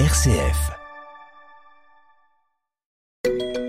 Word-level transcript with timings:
RCF. 0.00 0.72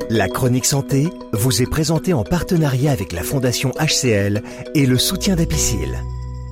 La 0.10 0.28
chronique 0.28 0.66
santé 0.66 1.08
vous 1.34 1.62
est 1.62 1.70
présentée 1.70 2.14
en 2.14 2.24
partenariat 2.24 2.92
avec 2.92 3.12
la 3.12 3.22
Fondation 3.22 3.72
HCL 3.80 4.42
et 4.74 4.88
le 4.88 4.98
soutien 4.98 5.36
d'Apicil. 5.36 6.02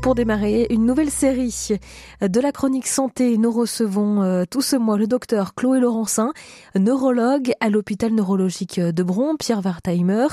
Pour 0.04 0.14
démarrer 0.14 0.68
une 0.70 0.86
nouvelle 0.86 1.10
série 1.10 1.70
de 2.22 2.40
la 2.40 2.52
chronique 2.52 2.86
santé, 2.86 3.40
nous 3.40 3.52
recevons 3.52 4.21
euh, 4.21 4.44
tout 4.48 4.62
ce 4.62 4.75
mois 4.75 5.00
le 5.00 5.07
docteur 5.07 5.55
Chloé 5.55 5.80
Laurencin, 5.80 6.34
neurologue 6.76 7.54
à 7.60 7.71
l'hôpital 7.71 8.14
neurologique 8.14 8.80
de 8.80 9.02
Bron, 9.02 9.38
Pierre 9.38 9.66
Wartheimer. 9.66 10.28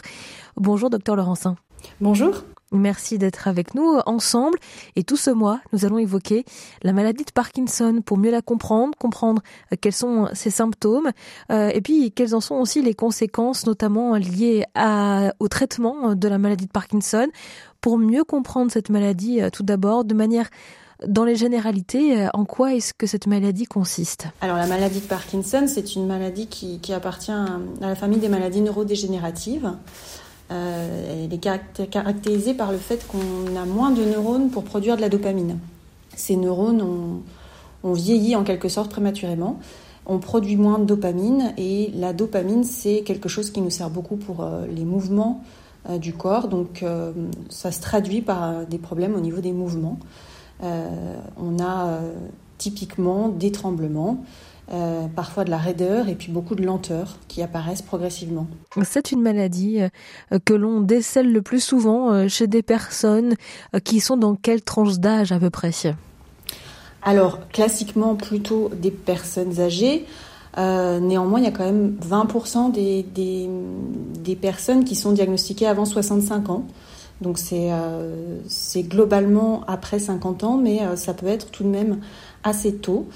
Bonjour 0.59 0.91
docteur 0.91 1.17
Laurencin. 1.17 1.57
Bonjour. 2.03 2.45
Merci 2.73 3.19
d'être 3.19 3.49
avec 3.49 3.75
nous 3.75 3.99
ensemble. 4.07 4.57
Et 4.95 5.03
tout 5.03 5.17
ce 5.17 5.31
mois, 5.31 5.61
nous 5.73 5.85
allons 5.85 5.99
évoquer 5.99 6.45
la 6.83 6.93
maladie 6.93 7.25
de 7.25 7.33
Parkinson 7.33 8.01
pour 8.05 8.17
mieux 8.17 8.31
la 8.31 8.43
comprendre, 8.43 8.97
comprendre 8.97 9.43
euh, 9.73 9.77
quels 9.81 9.93
sont 9.93 10.29
ses 10.35 10.51
symptômes 10.51 11.11
euh, 11.51 11.71
et 11.75 11.81
puis 11.81 12.13
quelles 12.13 12.35
en 12.35 12.41
sont 12.41 12.55
aussi 12.55 12.81
les 12.81 12.95
conséquences, 12.95 13.67
notamment 13.67 14.15
liées 14.15 14.65
à, 14.77 15.35
au 15.41 15.49
traitement 15.49 16.15
de 16.15 16.29
la 16.29 16.39
maladie 16.39 16.67
de 16.67 16.71
Parkinson. 16.71 17.27
Pour 17.81 17.99
mieux 17.99 18.23
comprendre 18.23 18.71
cette 18.71 18.89
maladie, 18.89 19.41
euh, 19.41 19.51
tout 19.51 19.65
d'abord, 19.65 20.05
de 20.05 20.15
manière 20.15 20.49
dans 21.09 21.25
les 21.25 21.35
généralités, 21.35 22.29
en 22.35 22.45
quoi 22.45 22.75
est-ce 22.75 22.93
que 22.93 23.07
cette 23.07 23.27
maladie 23.27 23.65
consiste? 23.65 24.27
Alors 24.43 24.59
la 24.59 24.67
maladie 24.67 25.01
de 25.01 25.07
Parkinson, 25.07 25.65
c'est 25.67 25.95
une 25.95 26.07
maladie 26.07 26.47
qui, 26.47 26.79
qui 26.79 26.93
appartient 26.93 27.33
à 27.33 27.59
la 27.81 27.95
famille 27.95 28.19
des 28.19 28.29
maladies 28.29 28.61
neurodégénératives. 28.61 29.73
Euh, 30.51 31.25
elle 31.25 31.33
est 31.33 31.89
caractérisée 31.91 32.55
par 32.55 32.73
le 32.73 32.79
fait 32.79 33.07
qu'on 33.07 33.57
a 33.57 33.65
moins 33.65 33.91
de 33.91 34.05
neurones 34.05 34.51
pour 34.51 34.65
produire 34.65 34.97
de 34.97 35.01
la 35.01 35.09
dopamine. 35.09 35.59
Ces 36.17 36.37
neurones 36.37 36.83
ont, 36.83 37.93
vieilli 37.93 38.37
en 38.37 38.43
quelque 38.43 38.69
sorte 38.69 38.91
prématurément. 38.91 39.59
On 40.07 40.19
produit 40.19 40.57
moins 40.57 40.79
de 40.79 40.85
dopamine 40.85 41.55
et 41.57 41.93
la 41.95 42.13
dopamine, 42.13 42.65
c'est 42.65 43.03
quelque 43.03 43.29
chose 43.29 43.51
qui 43.51 43.61
nous 43.61 43.71
sert 43.71 43.91
beaucoup 43.91 44.17
pour 44.17 44.43
euh, 44.43 44.67
les 44.67 44.85
mouvements 44.85 45.45
euh, 45.89 45.99
du 45.99 46.13
corps. 46.13 46.49
Donc 46.49 46.85
ça 47.49 47.71
se 47.71 47.81
traduit 47.81 48.21
par 48.21 48.67
des 48.67 48.79
problèmes 48.79 49.15
au 49.15 49.21
niveau 49.21 49.41
des 49.41 49.53
mouvements. 49.53 49.99
on 50.63 51.63
a 51.63 52.01
typiquement 52.59 53.29
des 53.29 53.53
tremblements. 53.53 54.25
Euh, 54.73 55.09
parfois 55.09 55.43
de 55.43 55.51
la 55.51 55.59
raideur 55.59 56.09
et 56.09 56.15
puis 56.15 56.31
beaucoup 56.31 56.55
de 56.55 56.65
lenteur 56.65 57.17
qui 57.27 57.43
apparaissent 57.43 57.83
progressivement. 57.83 58.47
C'est 58.85 59.11
une 59.11 59.21
maladie 59.21 59.81
euh, 59.81 60.39
que 60.45 60.55
l'on 60.55 60.81
décèle 60.81 61.33
le 61.33 61.43
plus 61.43 61.59
souvent 61.59 62.13
euh, 62.13 62.29
chez 62.29 62.47
des 62.47 62.63
personnes 62.63 63.35
qui 63.83 63.99
sont 63.99 64.17
dans 64.17 64.37
quelle 64.37 64.63
tranche 64.63 65.01
d'âge 65.01 65.33
à 65.33 65.41
peu 65.41 65.51
près? 65.51 65.73
Alors, 67.03 67.49
classiquement 67.49 68.15
plutôt 68.15 68.71
des 68.81 68.93
personnes 68.93 69.59
âgées. 69.59 70.07
néanmoins, 70.57 71.41
il 71.41 71.47
y 71.47 71.49
a 71.49 71.51
quand 71.51 71.65
même 71.65 71.97
20% 72.09 72.71
des, 72.71 73.03
des, 73.03 73.51
des, 74.21 74.37
personnes 74.37 74.85
qui 74.85 74.95
sont 74.95 75.11
diagnostiquées 75.11 75.67
avant 75.67 75.85
65 75.85 76.49
ans. 76.49 76.65
Donc 77.21 77.39
c'est 77.39 78.83
globalement 78.85 79.65
après 79.67 79.99
50 79.99 80.45
ans, 80.45 80.57
mais 80.59 80.81
ça 80.95 81.13
peut 81.13 81.27
être 81.27 81.51
tout 81.51 81.65
de 81.65 81.69
même 81.69 81.99
assez 82.45 82.77
tôt. 82.77 83.09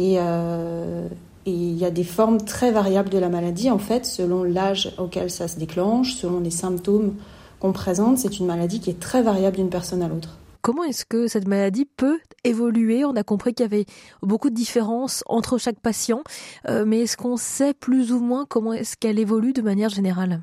Euh, 0.00 1.08
et, 1.46 1.50
il 1.50 1.78
y 1.78 1.84
a 1.84 1.90
des 1.90 2.04
formes 2.04 2.38
très 2.38 2.70
variables 2.70 3.10
de 3.10 3.18
la 3.18 3.28
maladie, 3.28 3.70
en 3.70 3.78
fait, 3.78 4.04
selon 4.06 4.42
l'âge 4.42 4.92
auquel 4.98 5.30
ça 5.30 5.48
se 5.48 5.58
déclenche, 5.58 6.14
selon 6.14 6.40
les 6.40 6.50
symptômes 6.50 7.14
qu'on 7.58 7.72
présente. 7.72 8.18
C'est 8.18 8.38
une 8.38 8.46
maladie 8.46 8.80
qui 8.80 8.90
est 8.90 9.00
très 9.00 9.22
variable 9.22 9.56
d'une 9.56 9.70
personne 9.70 10.02
à 10.02 10.08
l'autre. 10.08 10.36
Comment 10.62 10.84
est-ce 10.84 11.06
que 11.06 11.26
cette 11.26 11.48
maladie 11.48 11.86
peut 11.96 12.18
évoluer? 12.44 13.04
On 13.06 13.16
a 13.16 13.22
compris 13.22 13.54
qu'il 13.54 13.64
y 13.64 13.66
avait 13.66 13.86
beaucoup 14.22 14.50
de 14.50 14.54
différences 14.54 15.24
entre 15.26 15.56
chaque 15.56 15.80
patient, 15.80 16.22
euh, 16.68 16.84
mais 16.86 17.00
est-ce 17.00 17.16
qu'on 17.16 17.38
sait 17.38 17.72
plus 17.72 18.12
ou 18.12 18.20
moins 18.20 18.44
comment 18.46 18.74
est-ce 18.74 18.96
qu'elle 18.98 19.18
évolue 19.18 19.54
de 19.54 19.62
manière 19.62 19.88
générale? 19.88 20.42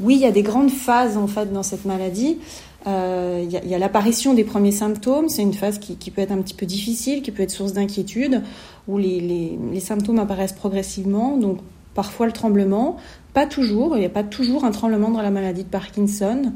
Oui, 0.00 0.14
il 0.14 0.20
y 0.20 0.26
a 0.26 0.30
des 0.30 0.42
grandes 0.42 0.70
phases 0.70 1.16
en 1.16 1.26
fait 1.26 1.52
dans 1.52 1.62
cette 1.62 1.84
maladie. 1.84 2.38
Euh, 2.86 3.44
il 3.44 3.68
y 3.68 3.74
a, 3.74 3.78
l'apparition 3.78 4.34
des 4.34 4.44
premiers 4.44 4.72
symptômes, 4.72 5.28
c'est 5.28 5.42
une 5.42 5.54
phase 5.54 5.78
qui, 5.78 6.10
peut 6.10 6.22
être 6.22 6.32
un 6.32 6.38
petit 6.38 6.54
peu 6.54 6.66
difficile, 6.66 7.22
qui 7.22 7.32
peut 7.32 7.42
être 7.42 7.50
source 7.50 7.72
d'inquiétude, 7.72 8.42
où 8.86 8.98
les, 8.98 9.80
symptômes 9.80 10.18
apparaissent 10.18 10.52
progressivement, 10.52 11.36
donc 11.36 11.58
parfois 11.94 12.26
le 12.26 12.32
tremblement, 12.32 12.96
pas 13.34 13.46
toujours, 13.46 13.96
il 13.96 14.00
n'y 14.00 14.06
a 14.06 14.10
pas 14.10 14.22
toujours 14.22 14.64
un 14.64 14.70
tremblement 14.70 15.10
dans 15.10 15.22
la 15.22 15.30
maladie 15.30 15.64
de 15.64 15.68
Parkinson, 15.68 16.52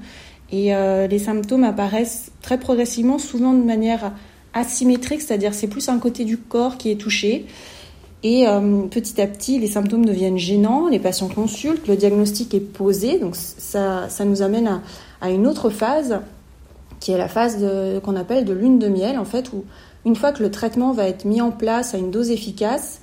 et 0.53 0.75
euh, 0.75 1.07
les 1.07 1.19
symptômes 1.19 1.65
apparaissent 1.65 2.31
très 2.41 2.59
progressivement, 2.59 3.19
souvent 3.19 3.53
de 3.53 3.65
manière 3.65 4.13
asymétrique, 4.55 5.23
c'est-à-dire 5.23 5.55
c'est 5.55 5.67
plus 5.67 5.89
un 5.89 5.99
côté 5.99 6.25
du 6.25 6.37
corps 6.39 6.77
qui 6.77 6.91
est 6.91 6.97
touché. 6.97 7.47
Et 8.25 8.47
euh, 8.47 8.83
petit 8.83 9.21
à 9.21 9.27
petit, 9.27 9.59
les 9.59 9.67
symptômes 9.67 10.05
deviennent 10.05 10.39
gênants, 10.39 10.89
les 10.89 11.01
patients 11.01 11.29
consultent, 11.29 11.89
le 11.89 11.97
diagnostic 11.97 12.55
est 12.55 12.61
posé, 12.61 13.19
donc 13.19 13.35
ça, 13.35 14.09
ça 14.09 14.25
nous 14.25 14.43
amène 14.43 14.81
à, 15.21 15.31
une 15.31 15.47
autre 15.47 15.71
phase 15.71 16.21
qui 17.01 17.11
est 17.11 17.19
la 17.19 17.29
phase 17.29 17.59
qu'on 18.05 18.15
appelle 18.15 18.45
de 18.45 18.53
lune 18.53 18.79
de 18.79 18.87
miel, 18.87 19.19
en 19.19 19.25
fait, 19.25 19.53
où 19.53 19.65
une 20.05 20.15
fois 20.15 20.31
que 20.31 20.43
le 20.43 20.53
traitement 20.53 20.93
va 20.93 21.09
être 21.09 21.25
mis 21.25 21.41
en 21.41 21.51
place 21.51 21.95
à 21.95 21.99
une 21.99 22.13
dose 22.13 22.31
efficace, 22.31 23.01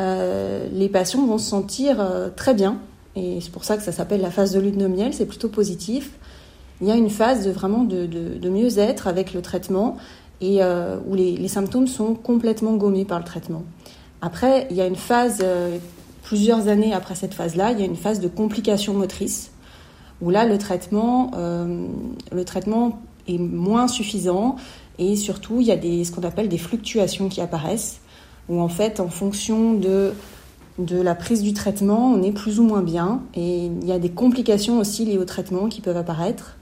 euh, 0.00 0.66
les 0.70 0.90
patients 0.90 1.26
vont 1.26 1.38
se 1.38 1.48
sentir 1.48 1.98
euh, 1.98 2.28
très 2.34 2.52
bien. 2.52 2.76
Et 3.16 3.40
c'est 3.40 3.50
pour 3.50 3.64
ça 3.64 3.78
que 3.78 3.82
ça 3.82 3.90
s'appelle 3.90 4.20
la 4.20 4.30
phase 4.30 4.52
de 4.52 4.60
lune 4.60 4.76
de 4.76 4.86
miel, 4.86 5.14
c'est 5.14 5.26
plutôt 5.26 5.48
positif. 5.48 6.10
Il 6.82 6.86
y 6.86 6.90
a 6.90 6.94
une 6.94 7.10
phase 7.10 7.46
de, 7.46 7.50
vraiment 7.50 7.84
de, 7.84 8.48
mieux-être 8.48 9.08
avec 9.08 9.32
le 9.32 9.40
traitement 9.40 9.96
et 10.40 10.60
où 11.08 11.14
les, 11.16 11.36
les, 11.36 11.48
symptômes 11.48 11.88
sont 11.88 12.14
complètement 12.14 12.74
gommés 12.74 13.04
par 13.04 13.18
le 13.18 13.24
traitement. 13.24 13.64
Après, 14.20 14.66
il 14.70 14.76
y 14.76 14.80
a 14.80 14.86
une 14.86 14.96
phase, 14.96 15.44
plusieurs 16.22 16.68
années 16.68 16.92
après 16.92 17.14
cette 17.14 17.34
phase-là, 17.34 17.72
il 17.72 17.78
y 17.78 17.82
a 17.82 17.86
une 17.86 17.96
phase 17.96 18.20
de 18.20 18.28
complications 18.28 18.94
motrices 18.94 19.50
où 20.20 20.30
là, 20.30 20.46
le 20.46 20.58
traitement, 20.58 21.30
euh, 21.34 21.86
le 22.32 22.44
traitement 22.44 23.00
est 23.26 23.38
moins 23.38 23.88
suffisant 23.88 24.56
et 24.98 25.16
surtout, 25.16 25.60
il 25.60 25.66
y 25.66 25.72
a 25.72 25.76
des, 25.76 26.04
ce 26.04 26.12
qu'on 26.12 26.22
appelle 26.22 26.48
des 26.48 26.58
fluctuations 26.58 27.28
qui 27.28 27.40
apparaissent, 27.40 28.00
où 28.48 28.60
en 28.60 28.68
fait, 28.68 29.00
en 29.00 29.08
fonction 29.08 29.74
de, 29.74 30.12
de 30.78 31.00
la 31.00 31.14
prise 31.14 31.42
du 31.42 31.52
traitement, 31.52 32.12
on 32.12 32.22
est 32.22 32.32
plus 32.32 32.58
ou 32.58 32.64
moins 32.64 32.82
bien 32.82 33.22
et 33.34 33.66
il 33.66 33.86
y 33.86 33.92
a 33.92 33.98
des 33.98 34.10
complications 34.10 34.78
aussi 34.78 35.04
liées 35.04 35.18
au 35.18 35.24
traitement 35.24 35.68
qui 35.68 35.80
peuvent 35.80 35.96
apparaître 35.96 36.56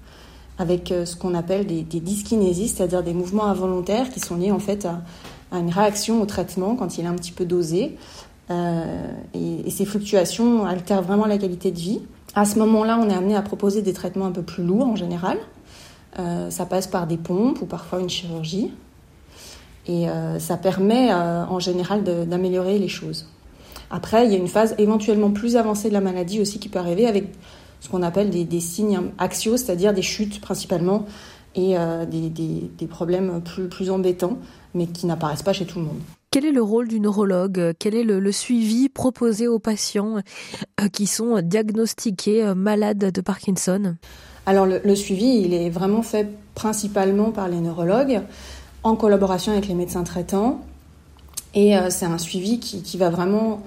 avec 0.58 0.90
euh, 0.90 1.04
ce 1.04 1.16
qu'on 1.16 1.34
appelle 1.34 1.66
des 1.66 1.82
dyskinésies, 1.82 2.68
c'est-à-dire 2.68 3.02
des 3.02 3.14
mouvements 3.14 3.46
involontaires 3.46 4.10
qui 4.10 4.20
sont 4.20 4.36
liés 4.36 4.52
en 4.52 4.58
fait 4.58 4.86
à, 4.86 5.02
à, 5.50 5.58
une 5.58 5.70
réaction 5.70 6.20
au 6.22 6.26
traitement 6.26 6.76
quand 6.76 6.98
il 6.98 7.04
est 7.04 7.08
un 7.08 7.14
petit 7.14 7.32
peu 7.32 7.44
dosé. 7.44 7.96
Euh, 8.50 9.12
et, 9.34 9.70
ces 9.70 9.84
fluctuations 9.84 10.64
altèrent 10.64 11.02
vraiment 11.02 11.26
la 11.26 11.38
qualité 11.38 11.70
de 11.70 11.78
vie. 11.78 12.00
À 12.34 12.44
ce 12.44 12.58
moment-là, 12.58 12.98
on 13.00 13.08
est 13.08 13.14
amené 13.14 13.34
à 13.34 13.42
proposer 13.42 13.82
des 13.82 13.92
traitements 13.92 14.26
un 14.26 14.32
peu 14.32 14.42
plus 14.42 14.62
lourds 14.62 14.86
en 14.86 14.96
général. 14.96 15.38
Euh, 16.18 16.50
ça 16.50 16.66
passe 16.66 16.86
par 16.86 17.06
des 17.06 17.16
pompes 17.16 17.60
ou 17.62 17.66
parfois 17.66 18.00
une 18.00 18.10
chirurgie. 18.10 18.72
Et 19.88 20.08
euh, 20.08 20.38
ça 20.38 20.56
permet 20.56 21.14
en 21.14 21.60
général 21.60 22.02
d'améliorer 22.02 22.78
les 22.78 22.88
choses. 22.88 23.28
Après, 23.90 24.26
il 24.26 24.32
y 24.32 24.34
a 24.34 24.38
une 24.38 24.48
phase 24.48 24.74
éventuellement 24.78 25.30
plus 25.30 25.56
avancée 25.56 25.88
de 25.88 25.94
la 25.94 26.00
maladie 26.00 26.40
aussi 26.40 26.58
qui 26.58 26.68
peut 26.68 26.80
arriver 26.80 27.06
avec 27.06 27.26
ce 27.80 27.88
qu'on 27.88 28.02
appelle 28.02 28.30
des, 28.30 28.60
signes 28.60 29.00
axiaux, 29.18 29.56
c'est-à-dire 29.56 29.94
des 29.94 30.02
chutes 30.02 30.40
principalement 30.40 31.06
et 31.56 31.74
des, 32.06 32.28
des, 32.28 32.86
problèmes 32.86 33.40
plus, 33.42 33.68
plus 33.68 33.90
embêtants, 33.90 34.38
mais 34.74 34.86
qui 34.86 35.06
n'apparaissent 35.06 35.42
pas 35.42 35.54
chez 35.54 35.64
tout 35.64 35.78
le 35.78 35.86
monde. 35.86 36.00
Quel 36.36 36.44
est 36.44 36.52
le 36.52 36.62
rôle 36.62 36.86
du 36.86 37.00
neurologue? 37.00 37.72
Quel 37.78 37.94
est 37.94 38.02
le, 38.02 38.30
suivi 38.30 38.90
proposé 38.90 39.48
aux 39.48 39.58
patients 39.58 40.16
euh, 40.78 40.88
qui 40.88 41.06
sont 41.06 41.40
diagnostiqués 41.40 42.44
euh, 42.44 42.54
malades 42.54 43.10
de 43.10 43.20
Parkinson? 43.22 43.96
Alors 44.44 44.66
le, 44.66 44.94
suivi, 44.94 45.24
il 45.24 45.54
est 45.54 45.70
vraiment 45.70 46.02
fait 46.02 46.28
principalement 46.54 47.30
par 47.30 47.48
les 47.48 47.58
neurologues 47.58 48.20
en 48.82 48.96
collaboration 48.96 49.52
avec 49.52 49.66
les 49.66 49.72
médecins 49.72 50.04
traitants. 50.04 50.60
Et 51.54 51.74
euh, 51.78 51.88
c'est 51.88 52.04
un 52.04 52.18
suivi 52.18 52.60
qui, 52.60 52.98
va 52.98 53.08
vraiment 53.08 53.62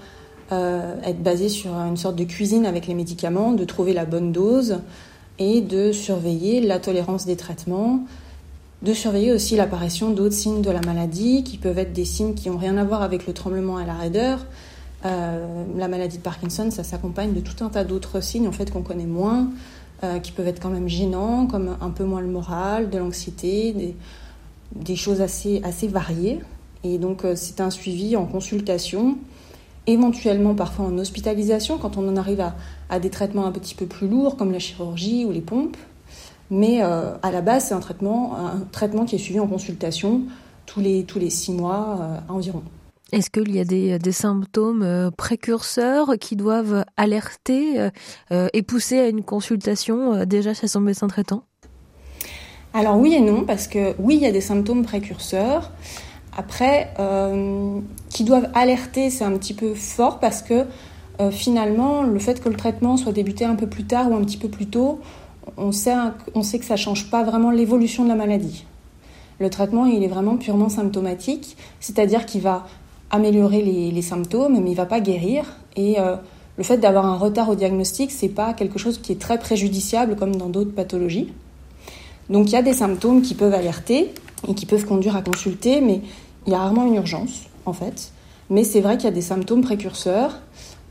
être 0.51 1.23
basé 1.23 1.49
sur 1.49 1.73
une 1.73 1.97
sorte 1.97 2.17
de 2.17 2.23
cuisine 2.23 2.67
avec 2.67 2.85
les 2.85 2.93
médicaments, 2.93 3.51
de 3.51 3.65
trouver 3.65 3.93
la 3.93 4.05
bonne 4.05 4.31
dose 4.31 4.77
et 5.39 5.61
de 5.61 5.91
surveiller 5.91 6.61
la 6.61 6.79
tolérance 6.79 7.25
des 7.25 7.37
traitements, 7.37 8.03
de 8.81 8.93
surveiller 8.93 9.31
aussi 9.31 9.55
l'apparition 9.55 10.11
d'autres 10.11 10.35
signes 10.35 10.61
de 10.61 10.69
la 10.69 10.81
maladie, 10.81 11.43
qui 11.43 11.57
peuvent 11.57 11.79
être 11.79 11.93
des 11.93 12.05
signes 12.05 12.33
qui 12.33 12.49
n'ont 12.49 12.57
rien 12.57 12.77
à 12.77 12.83
voir 12.83 13.01
avec 13.01 13.25
le 13.25 13.33
tremblement 13.33 13.79
et 13.79 13.85
la 13.85 13.93
raideur. 13.93 14.45
Euh, 15.05 15.63
la 15.77 15.87
maladie 15.87 16.17
de 16.17 16.23
Parkinson, 16.23 16.69
ça 16.71 16.83
s'accompagne 16.83 17.33
de 17.33 17.39
tout 17.39 17.63
un 17.63 17.69
tas 17.69 17.83
d'autres 17.83 18.21
signes 18.21 18.47
en 18.47 18.51
fait 18.51 18.71
qu'on 18.71 18.81
connaît 18.81 19.05
moins, 19.05 19.49
euh, 20.03 20.19
qui 20.19 20.31
peuvent 20.31 20.47
être 20.47 20.61
quand 20.61 20.69
même 20.69 20.89
gênants, 20.89 21.45
comme 21.45 21.77
un 21.79 21.89
peu 21.89 22.03
moins 22.03 22.21
le 22.21 22.27
moral, 22.27 22.89
de 22.89 22.97
l'anxiété, 22.97 23.71
des, 23.71 23.95
des, 24.75 24.95
choses 24.95 25.21
assez, 25.21 25.61
assez 25.63 25.87
variées. 25.87 26.39
Et 26.83 26.97
donc 26.97 27.23
euh, 27.23 27.33
c'est 27.35 27.61
un 27.61 27.69
suivi 27.69 28.15
en 28.15 28.25
consultation, 28.25 29.17
éventuellement 29.91 30.55
parfois 30.55 30.85
en 30.85 30.97
hospitalisation 30.97 31.77
quand 31.77 31.97
on 31.97 32.07
en 32.07 32.15
arrive 32.15 32.41
à, 32.41 32.55
à 32.89 32.99
des 32.99 33.09
traitements 33.09 33.45
un 33.45 33.51
petit 33.51 33.75
peu 33.75 33.85
plus 33.85 34.07
lourds 34.07 34.37
comme 34.37 34.51
la 34.51 34.59
chirurgie 34.59 35.25
ou 35.25 35.31
les 35.31 35.41
pompes. 35.41 35.77
Mais 36.51 36.81
euh, 36.81 37.13
à 37.21 37.31
la 37.31 37.41
base, 37.41 37.67
c'est 37.67 37.73
un 37.75 37.79
traitement, 37.79 38.35
un 38.37 38.61
traitement 38.71 39.05
qui 39.05 39.15
est 39.15 39.19
suivi 39.19 39.39
en 39.39 39.47
consultation 39.47 40.23
tous 40.69 40.79
les, 40.79 41.03
tous 41.03 41.19
les 41.19 41.29
six 41.29 41.51
mois 41.51 41.97
euh, 41.99 42.33
environ. 42.33 42.63
Est-ce 43.11 43.31
qu'il 43.31 43.55
y 43.55 43.59
a 43.59 43.65
des, 43.65 44.11
symptômes 44.11 44.83
euh, 44.83 45.09
précurseurs 45.09 46.13
qui 46.19 46.35
doivent 46.35 46.85
alerter 46.95 47.89
euh, 48.31 48.47
et 48.53 48.61
pousser 48.61 48.99
à 48.99 49.07
une 49.07 49.23
consultation 49.23 50.25
déjà 50.25 50.53
chez 50.53 50.67
son 50.67 50.81
médecin 50.81 51.07
traitant? 51.07 51.43
Alors 52.75 52.97
oui 52.97 53.15
et 53.15 53.19
non, 53.19 53.45
parce 53.45 53.67
que 53.67 53.95
oui, 53.97 54.17
il 54.17 54.21
y 54.21 54.27
a 54.27 54.31
des 54.31 54.41
symptômes 54.41 54.83
précurseurs. 54.83 55.71
Après, 56.39 56.87
qui 58.09 58.23
doivent 58.23 58.47
alerter, 58.53 59.09
c'est 59.09 59.25
un 59.25 59.37
petit 59.37 59.53
peu 59.53 59.73
fort 59.73 60.19
parce 60.19 60.41
que 60.41 60.63
finalement, 61.31 62.03
le 62.03 62.17
fait 62.17 62.41
que 62.41 62.47
le 62.47 62.55
traitement 62.55 62.95
soit 62.95 63.11
débuté 63.11 63.43
un 63.43 63.55
peu 63.55 63.67
plus 63.67 63.83
tard 63.83 64.09
ou 64.09 64.15
un 64.15 64.21
petit 64.21 64.37
peu 64.37 64.47
plus 64.47 64.67
tôt, 64.67 65.01
on 65.57 65.73
sait, 65.73 65.93
on 66.35 66.43
sait 66.43 66.59
que 66.59 66.65
ça 66.65 66.75
ne 66.75 66.79
change 66.79 67.09
pas 67.11 67.23
vraiment 67.23 67.51
l'évolution 67.51 68.05
de 68.05 68.09
la 68.09 68.15
maladie. 68.15 68.65
Le 69.39 69.49
traitement, 69.49 69.85
il 69.85 70.03
est 70.03 70.07
vraiment 70.07 70.37
purement 70.37 70.69
symptomatique, 70.69 71.57
c'est-à-dire 71.79 72.25
qu'il 72.25 72.41
va 72.41 72.65
améliorer 73.11 73.61
les, 73.61 74.01
symptômes, 74.01 74.53
mais 74.53 74.69
il 74.69 74.71
ne 74.71 74.75
va 74.75 74.85
pas 74.85 74.99
guérir. 74.99 75.45
Et 75.75 75.99
euh, 75.99 76.15
le 76.57 76.63
fait 76.63 76.77
d'avoir 76.77 77.05
un 77.05 77.15
retard 77.15 77.49
au 77.49 77.55
diagnostic, 77.55 78.11
c'est 78.11 78.29
pas 78.29 78.53
quelque 78.53 78.77
chose 78.77 78.97
qui 78.97 79.11
est 79.11 79.19
très 79.19 79.39
préjudiciable 79.39 80.15
comme 80.15 80.35
dans 80.35 80.49
d'autres 80.49 80.73
pathologies. 80.73 81.33
Donc 82.29 82.47
il 82.47 82.53
y 82.53 82.57
a 82.57 82.61
des 82.61 82.73
symptômes 82.73 83.21
qui 83.21 83.33
peuvent 83.33 83.53
alerter 83.53 84.13
et 84.47 84.53
qui 84.53 84.65
peuvent 84.65 84.85
conduire 84.85 85.15
à 85.15 85.21
consulter, 85.21 85.81
mais 85.81 86.01
il 86.49 86.53
y 86.53 86.55
a 86.55 86.59
rarement 86.59 86.87
une 86.87 86.95
urgence 86.95 87.43
en 87.67 87.73
fait. 87.73 88.11
Mais 88.49 88.63
c'est 88.63 88.81
vrai 88.81 88.97
qu'il 88.97 89.05
y 89.05 89.11
a 89.11 89.15
des 89.15 89.21
symptômes 89.21 89.61
précurseurs, 89.61 90.39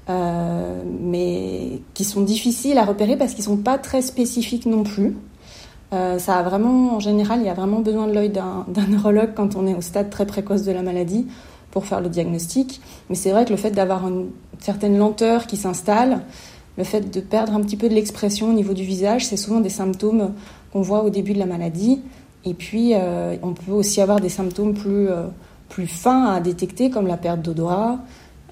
euh, 0.09 0.81
mais 1.01 1.81
qui 1.95 2.05
sont 2.05 2.21
difficiles 2.21 2.79
à 2.79 2.85
repérer 2.85 3.17
parce 3.17 3.33
qu'ils 3.33 3.43
ne 3.43 3.57
sont 3.57 3.63
pas 3.63 3.77
très 3.77 4.01
spécifiques 4.01 4.67
non 4.67 4.85
plus. 4.85 5.17
Euh, 5.93 6.19
ça 6.19 6.37
a 6.37 6.43
vraiment, 6.45 6.95
en 6.95 7.01
général, 7.01 7.41
il 7.41 7.47
y 7.47 7.49
a 7.49 7.55
vraiment 7.55 7.81
besoin 7.81 8.07
de 8.07 8.13
l'œil 8.13 8.31
d'un 8.31 8.65
neurologue 8.89 9.31
quand 9.35 9.57
on 9.57 9.67
est 9.67 9.75
au 9.75 9.81
stade 9.81 10.11
très 10.11 10.27
précoce 10.27 10.63
de 10.63 10.71
la 10.71 10.83
maladie 10.83 11.27
pour 11.73 11.87
faire 11.87 12.01
le 12.01 12.09
diagnostic. 12.09 12.81
Mais 13.09 13.17
c'est 13.17 13.33
vrai 13.33 13.45
que 13.45 13.51
le 13.51 13.57
fait 13.57 13.73
d'avoir 13.73 14.07
une 14.07 14.29
certaine 14.61 14.97
lenteur 14.97 15.49
qui 15.49 15.57
s'installe, 15.57 16.21
le 16.77 16.85
fait 16.85 17.13
de 17.13 17.21
perdre 17.21 17.55
un 17.55 17.61
petit 17.61 17.77
peu 17.77 17.89
de 17.89 17.95
l'expression 17.95 18.51
au 18.51 18.53
niveau 18.53 18.75
du 18.75 18.85
visage, 18.85 19.27
c'est 19.27 19.37
souvent 19.37 19.59
des 19.59 19.69
symptômes 19.69 20.33
qu'on 20.73 20.83
voit 20.83 21.03
au 21.03 21.11
début 21.11 21.33
de 21.33 21.41
la 21.41 21.47
maladie. 21.47 22.03
Et 22.45 22.55
puis, 22.55 22.93
euh, 22.95 23.35
on 23.43 23.53
peut 23.53 23.73
aussi 23.73 24.01
avoir 24.01 24.21
des 24.21 24.29
symptômes 24.29 24.75
plus, 24.75 25.09
plus 25.69 25.87
fins 25.87 26.27
à 26.27 26.41
détecter, 26.41 26.91
comme 26.91 27.07
la 27.07 27.17
perte 27.17 27.43
d'odorat, 27.43 27.99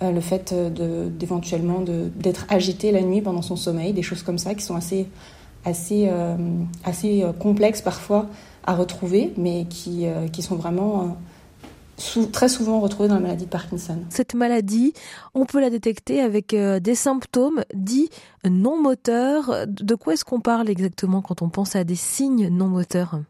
euh, 0.03 0.11
le 0.11 0.21
fait 0.21 0.55
d'éventuellement 0.55 1.81
d'être 1.81 2.47
agité 2.49 2.93
la 2.93 3.03
nuit 3.03 3.23
pendant 3.23 3.43
son 3.43 3.57
sommeil, 3.57 3.93
des 3.93 4.03
choses 4.03 4.23
comme 4.23 4.39
ça 4.39 4.55
qui 4.55 4.63
sont 4.63 4.77
assez, 4.77 5.09
assez 6.85 7.25
complexes 7.41 7.83
parfois 7.83 8.27
à 8.67 8.75
retrouver, 8.75 9.33
mais 9.37 9.67
qui, 9.71 10.07
sont 10.43 10.57
vraiment 10.57 11.17
très 12.33 12.49
souvent 12.49 12.81
retrouvée 12.81 13.09
dans 13.09 13.15
la 13.15 13.21
maladie 13.21 13.47
de 13.47 13.51
Parkinson. 13.51 13.99
Cette 14.11 14.35
maladie, 14.35 14.93
on 15.35 15.47
peut 15.47 15.61
la 15.61 15.71
détecter 15.71 16.21
avec 16.21 16.55
euh, 16.55 16.81
des 16.81 16.95
symptômes 16.95 17.65
dits 17.75 18.11
non 18.49 18.81
moteurs. 18.81 19.67
De 19.67 19.95
quoi 19.95 20.15
est-ce 20.15 20.25
qu'on 20.25 20.41
parle 20.41 20.69
exactement 20.69 21.23
quand 21.23 21.43
on 21.43 21.49
pense 21.49 21.77
à 21.77 21.85
des 21.85 21.97
signes 21.97 22.49
non 22.49 22.69
moteurs 22.69 23.21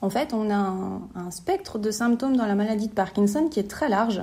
En 0.00 0.10
fait, 0.10 0.32
on 0.32 0.50
a 0.50 0.54
un, 0.54 1.30
spectre 1.30 1.78
de 1.78 1.90
symptômes 1.90 2.36
dans 2.36 2.46
la 2.46 2.54
maladie 2.54 2.88
de 2.88 2.92
Parkinson 2.92 3.48
qui 3.50 3.60
est 3.60 3.68
très 3.68 3.88
large 3.88 4.22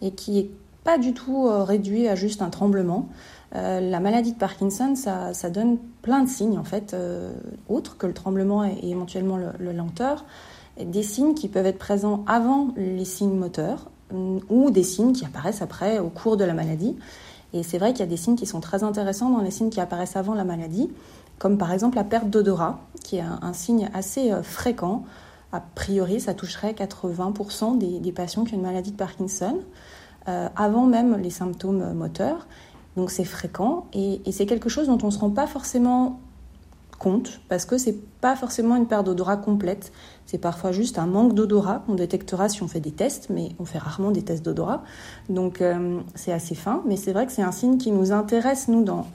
et 0.00 0.10
qui 0.10 0.32
n'est 0.32 0.50
pas 0.84 0.98
du 0.98 1.14
tout 1.14 1.46
euh, 1.46 1.62
réduit 1.62 2.08
à 2.08 2.14
juste 2.14 2.42
un 2.42 2.50
tremblement. 2.50 3.08
Euh, 3.54 3.80
la 3.80 4.00
maladie 4.00 4.32
de 4.32 4.38
Parkinson, 4.38 4.94
ça, 4.96 5.50
donne 5.50 5.78
plein 6.02 6.24
de 6.24 6.28
signes 6.28 6.58
en 6.58 6.64
fait, 6.64 6.96
autres 7.68 7.96
que 7.96 8.06
le 8.06 8.14
tremblement 8.14 8.64
et, 8.64 8.78
éventuellement 8.82 9.36
le 9.36 9.72
lenteur 9.72 10.24
des 10.80 11.02
signes 11.02 11.34
qui 11.34 11.48
peuvent 11.48 11.66
être 11.66 11.78
présents 11.78 12.24
avant 12.26 12.68
les 12.76 13.04
signes 13.04 13.36
moteurs 13.36 13.90
euh, 14.12 14.38
ou 14.48 14.70
des 14.70 14.82
signes 14.82 15.12
qui 15.12 15.24
apparaissent 15.24 15.62
après 15.62 15.98
au 15.98 16.08
cours 16.08 16.36
de 16.36 16.44
la 16.44 16.54
maladie. 16.54 16.96
Et 17.52 17.62
c'est 17.62 17.78
vrai 17.78 17.92
qu'il 17.92 18.00
y 18.00 18.04
a 18.04 18.06
des 18.06 18.16
signes 18.16 18.36
qui 18.36 18.46
sont 18.46 18.60
très 18.60 18.82
intéressants 18.82 19.28
dans 19.28 19.42
les 19.42 19.50
signes 19.50 19.68
qui 19.68 19.80
apparaissent 19.80 20.16
avant 20.16 20.34
la 20.34 20.44
maladie, 20.44 20.90
comme 21.42 21.58
par 21.58 21.72
exemple 21.72 21.96
la 21.96 22.04
perte 22.04 22.30
d'odorat, 22.30 22.78
qui 23.02 23.16
est 23.16 23.20
un, 23.20 23.52
signe 23.52 23.90
assez 23.94 24.30
euh, 24.30 24.44
fréquent. 24.44 25.02
A 25.50 25.60
priori, 25.60 26.20
ça 26.20 26.34
toucherait 26.34 26.72
80% 26.72 27.78
des, 27.78 28.12
patients 28.12 28.44
qui 28.44 28.54
ont 28.54 28.58
une 28.58 28.62
maladie 28.62 28.92
de 28.92 28.96
Parkinson, 28.96 29.58
euh, 30.28 30.48
avant 30.54 30.86
même 30.86 31.16
les 31.16 31.30
symptômes 31.30 31.94
moteurs. 31.94 32.46
Donc 32.96 33.10
c'est 33.10 33.24
fréquent 33.24 33.86
et, 33.92 34.20
c'est 34.30 34.46
quelque 34.46 34.68
chose 34.68 34.86
dont 34.86 34.98
on 35.02 35.06
ne 35.06 35.10
se 35.10 35.18
rend 35.18 35.30
pas 35.30 35.48
forcément 35.48 36.20
compte 37.00 37.40
parce 37.48 37.64
que 37.64 37.76
c'est 37.76 37.98
pas 38.20 38.36
forcément 38.36 38.76
une 38.76 38.86
perte 38.86 39.04
d'odorat 39.04 39.36
complète. 39.36 39.90
C'est 40.26 40.38
parfois 40.38 40.70
juste 40.70 40.96
un 40.96 41.06
manque 41.06 41.34
d'odorat 41.34 41.82
qu'on 41.84 41.96
détectera 41.96 42.48
si 42.50 42.62
on 42.62 42.68
fait 42.68 42.78
des 42.78 42.92
tests, 42.92 43.30
mais 43.30 43.48
on 43.58 43.64
fait 43.64 43.78
rarement 43.78 44.12
des 44.12 44.22
tests 44.22 44.44
d'odorat. 44.44 44.84
Donc 45.28 45.60
euh, 45.60 45.98
c'est 46.14 46.32
assez 46.32 46.54
fin, 46.54 46.84
mais 46.86 46.96
c'est 46.96 47.12
vrai 47.12 47.26
que 47.26 47.32
c'est 47.32 47.42
un 47.42 47.50
signe 47.50 47.78
qui 47.78 47.90
nous 47.90 48.12
intéresse, 48.12 48.68
nous, 48.68 48.84
dans, 48.84 49.06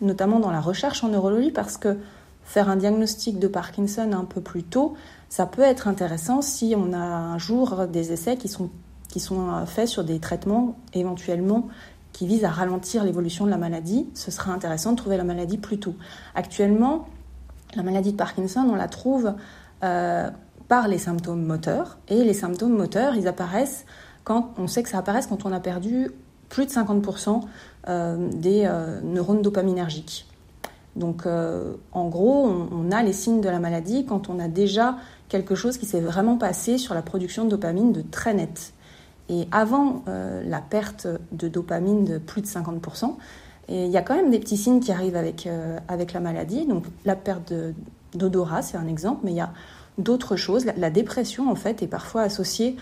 notamment 0.00 0.40
dans 0.40 0.50
la 0.50 0.60
recherche 0.60 1.04
en 1.04 1.08
neurologie, 1.08 1.50
parce 1.50 1.76
que 1.76 1.98
faire 2.44 2.68
un 2.68 2.76
diagnostic 2.76 3.38
de 3.38 3.46
Parkinson 3.46 4.12
un 4.12 4.24
peu 4.24 4.40
plus 4.40 4.64
tôt, 4.64 4.94
ça 5.28 5.46
peut 5.46 5.62
être 5.62 5.86
intéressant 5.86 6.42
si 6.42 6.74
on 6.76 6.92
a 6.92 6.98
un 6.98 7.38
jour 7.38 7.86
des 7.86 8.12
essais 8.12 8.36
qui 8.36 8.48
sont, 8.48 8.70
euh, 9.32 9.66
faits 9.66 9.88
sur 9.88 10.04
des 10.04 10.18
traitements 10.18 10.76
éventuellement 10.92 11.68
qui 12.12 12.26
visent 12.26 12.44
à 12.44 12.50
ralentir 12.50 13.04
l'évolution 13.04 13.44
de 13.44 13.50
la 13.50 13.56
maladie. 13.56 14.08
Ce 14.14 14.30
sera 14.30 14.52
intéressant 14.52 14.92
de 14.92 14.96
trouver 14.96 15.16
la 15.16 15.24
maladie 15.24 15.58
plus 15.58 15.78
tôt. 15.78 15.94
Actuellement, 16.34 17.06
la 17.76 17.84
maladie 17.84 18.12
de 18.12 18.16
Parkinson, 18.16 18.66
on 18.68 18.74
la 18.74 18.88
trouve 18.88 19.34
euh, 19.84 20.28
par 20.66 20.88
les 20.88 20.98
symptômes 20.98 21.44
moteurs. 21.44 21.98
Et 22.08 22.24
les 22.24 22.34
symptômes 22.34 22.76
moteurs, 22.76 23.14
ils 23.14 23.28
apparaissent 23.28 23.84
quand 24.24 24.54
on 24.58 24.66
sait 24.66 24.82
que 24.82 24.88
ça 24.88 24.98
apparaît 24.98 25.20
quand 25.28 25.46
on 25.46 25.52
a 25.52 25.60
perdu 25.60 26.10
plus 26.50 26.66
de 26.66 26.70
50% 26.70 27.40
euh, 27.88 28.28
des 28.32 28.64
euh, 28.66 29.00
neurones 29.00 29.40
dopaminergiques. 29.40 30.26
Donc, 30.96 31.24
en 31.24 32.08
gros, 32.08 32.48
on, 32.72 32.90
a 32.90 33.04
les 33.04 33.12
signes 33.12 33.40
de 33.40 33.48
la 33.48 33.60
maladie 33.60 34.04
quand 34.04 34.28
on 34.28 34.40
a 34.40 34.48
déjà 34.48 34.96
quelque 35.28 35.54
chose 35.54 35.78
qui 35.78 35.86
s'est 35.86 36.00
vraiment 36.00 36.36
passé 36.36 36.78
sur 36.78 36.94
la 36.94 37.00
production 37.00 37.44
de 37.44 37.50
dopamine 37.50 37.92
de 37.92 38.02
très 38.02 38.34
net. 38.34 38.72
Et 39.28 39.46
avant 39.52 40.02
la 40.08 40.60
perte 40.60 41.06
de 41.30 41.46
dopamine 41.46 42.04
de 42.04 42.18
plus 42.18 42.42
de 42.42 42.48
50%, 42.48 43.14
et 43.70 43.84
il 43.86 43.90
y 43.90 43.96
a 43.96 44.02
quand 44.02 44.16
même 44.16 44.30
des 44.30 44.40
petits 44.40 44.56
signes 44.56 44.80
qui 44.80 44.90
arrivent 44.90 45.16
avec, 45.16 45.46
euh, 45.46 45.78
avec 45.86 46.12
la 46.12 46.20
maladie. 46.20 46.66
Donc 46.66 46.84
la 47.04 47.14
perte 47.14 47.54
d'odorat, 48.14 48.62
c'est 48.62 48.76
un 48.76 48.88
exemple, 48.88 49.20
mais 49.22 49.30
il 49.30 49.36
y 49.36 49.40
a 49.40 49.52
d'autres 49.96 50.34
choses. 50.34 50.66
La, 50.76 50.90
dépression, 50.90 51.50
en 51.50 51.54
fait, 51.54 51.82
est 51.82 51.86
parfois 51.86 52.22
associée 52.22 52.76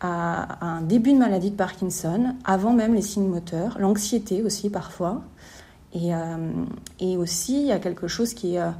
à, 0.00 0.64
un 0.64 0.82
début 0.82 1.12
de 1.12 1.18
maladie 1.18 1.50
de 1.50 1.56
Parkinson, 1.56 2.34
avant 2.44 2.72
même 2.72 2.94
les 2.94 3.02
signes 3.02 3.28
moteurs. 3.28 3.76
L'anxiété 3.78 4.42
aussi, 4.42 4.70
parfois. 4.70 5.22
Et, 5.92 6.14
euh, 6.14 6.52
et, 7.00 7.16
aussi, 7.16 7.60
il 7.60 7.66
y 7.66 7.72
a 7.72 7.78
quelque 7.78 8.08
chose 8.08 8.34
qui 8.34 8.54
est, 8.54 8.60
euh, 8.60 8.70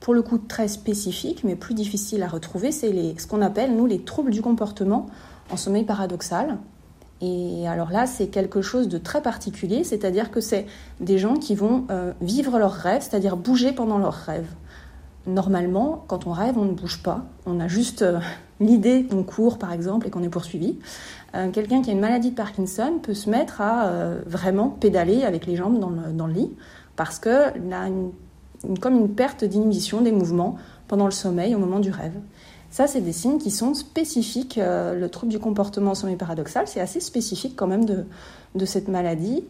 pour 0.00 0.14
le 0.14 0.22
coup, 0.22 0.38
très 0.38 0.68
spécifique, 0.68 1.44
mais 1.44 1.54
plus 1.54 1.74
difficile 1.74 2.22
à 2.22 2.28
retrouver. 2.28 2.72
C'est 2.72 2.92
ce 3.18 3.26
qu'on 3.26 3.42
appelle, 3.42 3.76
nous, 3.76 3.86
les 3.86 4.02
troubles 4.02 4.30
du 4.30 4.42
comportement 4.42 5.06
en 5.50 5.56
sommeil 5.56 5.84
paradoxal. 5.84 6.58
Et 7.22 7.68
alors 7.68 7.92
là, 7.92 8.06
c'est 8.06 8.26
quelque 8.26 8.62
chose 8.62 8.88
de 8.88 8.98
très 8.98 9.22
particulier, 9.22 9.84
c'est-à-dire 9.84 10.32
que 10.32 10.40
c'est 10.40 10.66
des 10.98 11.18
gens 11.18 11.36
qui 11.36 11.54
vont 11.54 11.86
euh, 11.90 12.12
vivre 12.20 12.58
leurs 12.58 12.72
rêves, 12.72 13.02
c'est-à-dire 13.02 13.36
bouger 13.36 13.70
pendant 13.72 13.98
leurs 13.98 14.12
rêves. 14.12 14.48
Normalement, 15.26 16.04
quand 16.08 16.26
on 16.26 16.32
rêve, 16.32 16.58
on 16.58 16.64
ne 16.64 16.72
bouge 16.72 17.02
pas. 17.02 17.24
On 17.46 17.60
a 17.60 17.68
juste 17.68 18.02
euh, 18.02 18.18
l'idée 18.60 19.04
qu'on 19.04 19.22
court, 19.22 19.58
par 19.58 19.72
exemple, 19.72 20.06
et 20.06 20.10
qu'on 20.10 20.22
est 20.22 20.28
poursuivi. 20.28 20.78
Euh, 21.34 21.50
quelqu'un 21.50 21.82
qui 21.82 21.90
a 21.90 21.92
une 21.92 22.00
maladie 22.00 22.30
de 22.30 22.36
Parkinson 22.36 22.98
peut 23.02 23.14
se 23.14 23.30
mettre 23.30 23.60
à 23.60 23.90
vraiment 24.26 24.68
pédaler 24.68 25.24
avec 25.24 25.46
les 25.46 25.56
jambes 25.56 25.78
dans 25.78 26.26
le, 26.26 26.32
lit, 26.32 26.50
parce 26.96 27.18
qu'il 27.18 27.72
a 27.72 27.88
comme 28.80 28.96
une 28.96 29.08
perte 29.08 29.44
d'inhibition 29.44 30.00
des 30.02 30.12
mouvements 30.12 30.56
pendant 30.88 31.06
le 31.06 31.12
sommeil, 31.12 31.54
au 31.54 31.58
moment 31.58 31.80
du 31.80 31.90
rêve. 31.90 32.14
Ça, 32.70 32.86
c'est 32.86 33.02
des 33.02 33.12
signes 33.12 33.38
qui 33.38 33.50
sont 33.50 33.74
spécifiques. 33.74 34.56
Euh, 34.58 34.98
le 34.98 35.08
trouble 35.10 35.30
du 35.30 35.38
comportement 35.38 35.94
sommeil 35.94 36.16
paradoxal, 36.16 36.66
c'est 36.66 36.80
assez 36.80 37.00
spécifique 37.00 37.54
quand 37.54 37.66
même 37.66 37.84
de 37.84 38.64
cette 38.64 38.88
maladie. 38.88 39.44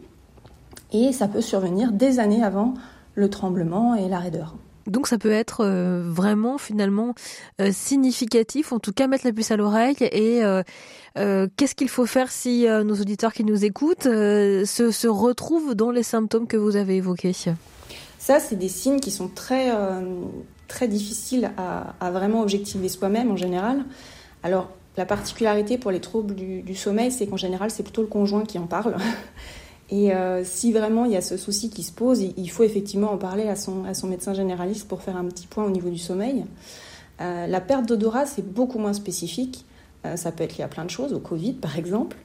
Et 0.91 1.11
ça 1.13 1.27
peut 1.27 1.41
survenir 1.41 1.91
des 1.91 2.19
années 2.19 2.43
avant 2.43 2.73
le 3.15 3.29
tremblement 3.29 3.95
et 3.95 4.09
la 4.09 4.19
raideur. 4.19 4.55
Donc 4.87 5.07
ça 5.07 5.17
peut 5.17 5.31
être 5.31 5.61
euh, 5.61 6.03
vraiment 6.05 6.57
finalement 6.57 7.15
euh, 7.61 7.71
significatif, 7.71 8.73
en 8.73 8.79
tout 8.79 8.93
cas 8.93 9.07
mettre 9.07 9.25
la 9.25 9.33
puce 9.33 9.51
à 9.51 9.57
l'oreille. 9.57 9.95
Et 9.99 10.41
qu'est-ce 11.15 11.75
qu'il 11.75 11.89
faut 11.89 12.05
faire 12.05 12.31
si 12.31 12.65
nos 12.67 12.95
auditeurs 12.95 13.33
qui 13.33 13.43
nous 13.43 13.65
écoutent 13.65 14.03
se, 14.03 15.07
retrouvent 15.07 15.75
dans 15.75 15.91
les 15.91 16.03
symptômes 16.03 16.47
que 16.47 16.57
vous 16.57 16.75
avez 16.75 16.97
évoqués? 16.97 17.33
Ça, 18.17 18.39
c'est 18.39 18.55
des 18.55 18.69
signes 18.69 18.99
qui 18.99 19.11
sont 19.11 19.27
très 19.27 19.71
très 20.67 20.87
difficile 20.87 21.51
à, 21.57 22.11
vraiment 22.11 22.41
objectiver 22.41 22.89
soi-même 22.89 23.31
en 23.31 23.37
général. 23.37 23.85
Alors, 24.41 24.69
la 24.97 25.05
particularité 25.05 25.77
pour 25.77 25.91
les 25.91 25.99
troubles 25.99 26.35
du, 26.35 26.75
sommeil, 26.75 27.11
c'est 27.11 27.27
qu'en 27.27 27.37
général, 27.37 27.71
c'est 27.71 27.83
plutôt 27.83 28.01
le 28.01 28.07
conjoint 28.07 28.43
qui 28.43 28.57
en 28.59 28.67
parle. 28.67 28.95
Et 29.89 30.13
euh, 30.13 30.43
si 30.43 30.71
vraiment 30.71 31.05
il 31.05 31.11
y 31.11 31.17
a 31.17 31.21
ce 31.21 31.37
souci 31.37 31.69
qui 31.69 31.83
se 31.83 31.91
pose, 31.91 32.21
il 32.21 32.49
faut 32.49 32.63
effectivement 32.63 33.11
en 33.11 33.17
parler 33.17 33.47
à 33.47 33.55
son, 33.55 33.85
à 33.85 33.93
son 33.93 34.07
médecin 34.07 34.33
généraliste 34.33 34.87
pour 34.87 35.01
faire 35.01 35.17
un 35.17 35.25
petit 35.25 35.47
point 35.47 35.65
au 35.65 35.69
niveau 35.69 35.89
du 35.89 35.97
sommeil. 35.97 36.45
Euh, 37.21 37.47
la 37.47 37.61
perte 37.61 37.85
d'odorat, 37.87 38.25
c'est 38.25 38.45
beaucoup 38.45 38.79
moins 38.79 38.93
spécifique 38.93 39.65
ça 40.17 40.33
peut 40.33 40.43
être 40.43 40.57
lié 40.57 40.65
à 40.65 40.67
plein 40.67 40.83
de 40.83 40.89
choses, 40.89 41.13
au 41.13 41.19
Covid 41.19 41.53
par 41.53 41.79
exemple. 41.79 42.17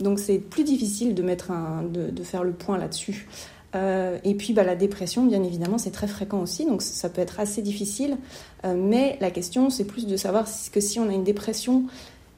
Donc 0.00 0.18
c'est 0.18 0.38
plus 0.38 0.64
difficile 0.64 1.14
de, 1.14 1.22
mettre 1.22 1.50
un, 1.50 1.82
de, 1.82 2.22
faire 2.22 2.42
le 2.42 2.52
point 2.52 2.78
là-dessus. 2.78 3.28
et 3.74 4.34
puis 4.38 4.54
bah, 4.54 4.64
la 4.64 4.74
dépression, 4.74 5.26
bien 5.26 5.42
évidemment, 5.42 5.76
c'est 5.76 5.90
très 5.90 6.06
fréquent 6.06 6.40
aussi, 6.40 6.64
donc 6.64 6.80
ça 6.80 7.10
peut 7.10 7.20
être 7.20 7.38
assez 7.38 7.60
difficile. 7.60 8.16
mais 8.64 9.18
la 9.20 9.30
question, 9.30 9.68
c'est 9.68 9.84
plus 9.84 10.06
de 10.06 10.16
savoir 10.16 10.46
que 10.72 10.80
si 10.80 10.98
on 10.98 11.10
a 11.10 11.12
une 11.12 11.24
dépression 11.24 11.84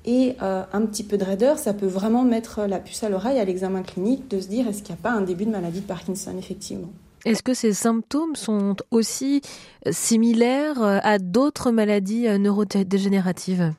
et 0.08 0.36
euh, 0.40 0.62
un 0.72 0.86
petit 0.86 1.04
peu 1.04 1.18
de 1.18 1.24
raideur, 1.24 1.58
ça 1.58 1.74
peut 1.74 1.86
vraiment 1.86 2.24
mettre 2.24 2.62
la 2.62 2.78
puce 2.78 3.04
à 3.04 3.10
l'oreille 3.10 3.38
à 3.38 3.44
l'examen 3.44 3.82
clinique 3.82 4.26
de 4.30 4.40
se 4.40 4.48
dire 4.48 4.66
est-ce 4.66 4.82
qu'il 4.82 4.94
n'y 4.94 5.00
a 5.00 5.02
pas 5.02 5.10
un 5.10 5.20
début 5.20 5.44
de 5.44 5.50
maladie 5.50 5.82
de 5.82 5.86
Parkinson, 5.86 6.34
effectivement? 6.38 6.88
Est-ce 7.26 7.42
que 7.42 7.52
ces 7.52 7.74
symptômes 7.74 8.34
sont 8.34 8.76
aussi 8.90 9.42
euh, 9.86 9.90
similaires 9.92 10.82
euh, 10.82 10.98
à 11.02 11.18
d'autres 11.18 11.72
maladies 11.72 12.26
neurodégénératives? 12.38 13.74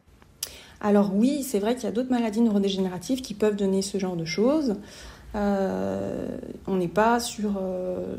Alors 0.81 1.15
oui, 1.15 1.41
c'est 1.41 1.57
vrai 1.57 1.73
qu'il 1.73 1.85
y 1.85 1.87
a 1.87 1.91
d'autres 1.91 2.11
maladies 2.11 2.41
neurodégénératives 2.41 3.21
qui 3.21 3.33
peuvent 3.33 3.55
donner 3.55 3.81
ce 3.81 3.97
genre 3.97 4.15
de 4.15 4.25
choses. 4.25 4.75
on 5.33 6.75
n'est 6.75 6.87
pas 6.87 7.19
sur, 7.19 7.59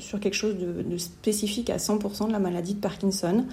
sur 0.00 0.19
quelque 0.19 0.35
chose 0.35 0.59
de, 0.59 0.83
de, 0.83 0.97
spécifique 0.99 1.71
à 1.71 1.76
100% 1.76 2.26
de 2.26 2.33
la 2.33 2.40
maladie 2.40 2.75
de 2.75 2.81
Parkinson. 2.81 3.47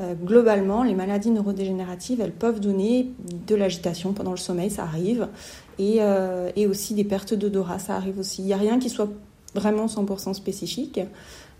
Euh, 0.00 0.14
globalement, 0.14 0.82
les 0.82 0.94
maladies 0.94 1.30
neurodégénératives, 1.30 2.20
elles 2.20 2.32
peuvent 2.32 2.60
donner 2.60 3.10
de 3.46 3.54
l'agitation 3.54 4.12
pendant 4.12 4.30
le 4.30 4.38
sommeil, 4.38 4.70
ça 4.70 4.82
arrive, 4.82 5.28
et, 5.78 5.98
euh, 6.00 6.50
aussi 6.68 6.94
des 6.94 7.04
pertes 7.04 7.34
d'odorat, 7.34 7.78
ça 7.78 7.96
arrive 7.96 8.18
aussi. 8.18 8.42
Il 8.42 8.46
n'y 8.46 8.52
a 8.52 8.58
rien 8.58 8.78
qui 8.78 8.88
soit 8.88 9.08
vraiment 9.54 9.86
100% 9.86 10.32
spécifique. 10.32 11.00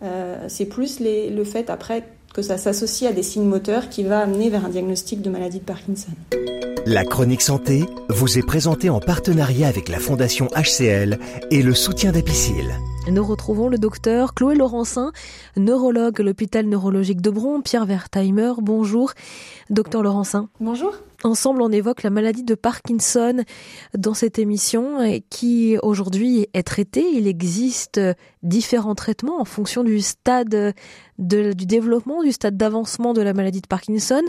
Euh, 0.02 0.44
c'est 0.48 0.66
plus 0.66 1.00
le 1.00 1.44
fait 1.44 1.68
après 1.68 2.04
que 2.32 2.42
ça 2.42 2.56
s'associe 2.56 3.10
à 3.10 3.14
des 3.14 3.22
signes 3.22 3.48
moteurs 3.48 3.88
qui 3.88 4.04
va 4.04 4.20
amener 4.20 4.48
vers 4.48 4.64
un 4.64 4.68
diagnostic 4.68 5.20
de 5.20 5.30
maladie 5.30 5.58
de 5.58 5.64
Parkinson. 5.64 6.12
La 6.86 7.04
chronique 7.04 7.42
santé 7.42 7.84
vous 8.08 8.38
est 8.38 8.46
présentée 8.46 8.88
en 8.88 9.00
partenariat 9.00 9.68
avec 9.68 9.88
la 9.88 9.98
Fondation 9.98 10.48
HCL 10.56 11.18
et 11.50 11.62
le 11.62 11.74
soutien 11.74 12.12
d'Apicil. 12.12 12.64
Nous 13.08 13.24
retrouvons 13.24 13.68
le 13.68 13.78
docteur 13.78 14.34
Chloé 14.34 14.54
Laurencin, 14.54 15.10
neurologue 15.56 16.20
à 16.20 16.22
l'hôpital 16.22 16.66
neurologique 16.66 17.22
de 17.22 17.30
Bron, 17.30 17.62
Pierre 17.62 17.86
Wertheimer. 17.86 18.52
Bonjour, 18.58 19.12
docteur 19.70 20.02
Laurencin. 20.02 20.48
Bonjour. 20.60 20.94
Ensemble, 21.24 21.62
on 21.62 21.72
évoque 21.72 22.02
la 22.02 22.10
maladie 22.10 22.44
de 22.44 22.54
Parkinson 22.54 23.42
dans 23.96 24.14
cette 24.14 24.38
émission 24.38 24.98
qui 25.30 25.76
aujourd'hui 25.82 26.46
est 26.52 26.62
traitée. 26.62 27.04
Il 27.14 27.26
existe 27.26 28.00
différents 28.42 28.94
traitements 28.94 29.40
en 29.40 29.44
fonction 29.44 29.82
du 29.82 30.00
stade 30.00 30.74
du 31.18 31.66
développement, 31.66 32.22
du 32.22 32.32
stade 32.32 32.56
d'avancement 32.56 33.12
de 33.14 33.22
la 33.22 33.32
maladie 33.32 33.62
de 33.62 33.66
Parkinson. 33.66 34.22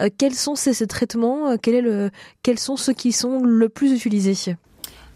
Euh, 0.00 0.08
quels 0.16 0.34
sont 0.34 0.56
ces, 0.56 0.86
traitements? 0.86 1.56
Quel 1.58 1.74
est 1.74 1.82
le, 1.82 2.10
Quels 2.42 2.58
sont 2.58 2.76
ceux 2.76 2.94
qui 2.94 3.12
sont 3.12 3.42
le 3.42 3.68
plus 3.68 3.92
utilisés? 3.92 4.56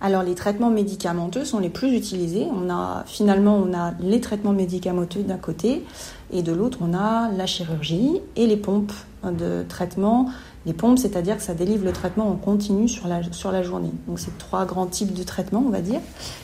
Alors 0.00 0.22
les 0.22 0.34
traitements 0.34 0.70
médicamenteux 0.70 1.44
sont 1.44 1.58
les 1.58 1.70
plus 1.70 1.92
utilisés. 1.92 2.46
On 2.52 2.70
a 2.70 3.02
finalement 3.06 3.56
on 3.56 3.74
a 3.74 3.94
les 4.00 4.20
traitements 4.20 4.52
médicamenteux 4.52 5.22
d'un 5.22 5.38
côté 5.38 5.84
et 6.32 6.42
de 6.42 6.52
l'autre 6.52 6.78
on 6.80 6.94
a 6.94 7.30
la 7.32 7.46
chirurgie 7.46 8.20
et 8.36 8.46
les 8.46 8.56
pompes 8.56 8.92
de 9.24 9.64
traitement. 9.68 10.30
Les 10.66 10.72
pompes, 10.72 10.98
c'est-à-dire 10.98 11.36
que 11.36 11.42
ça 11.42 11.54
délivre 11.54 11.84
le 11.84 11.92
traitement 11.92 12.28
en 12.28 12.36
continu 12.36 12.88
sur 12.88 13.08
la, 13.08 13.22
journée. 13.62 13.90
Donc 14.06 14.18
c'est 14.18 14.36
trois 14.38 14.66
grands 14.66 14.86
types 14.86 15.14
de 15.14 15.22
traitements, 15.22 15.64
on 15.66 15.70
va 15.70 15.80
dire. 15.80 16.00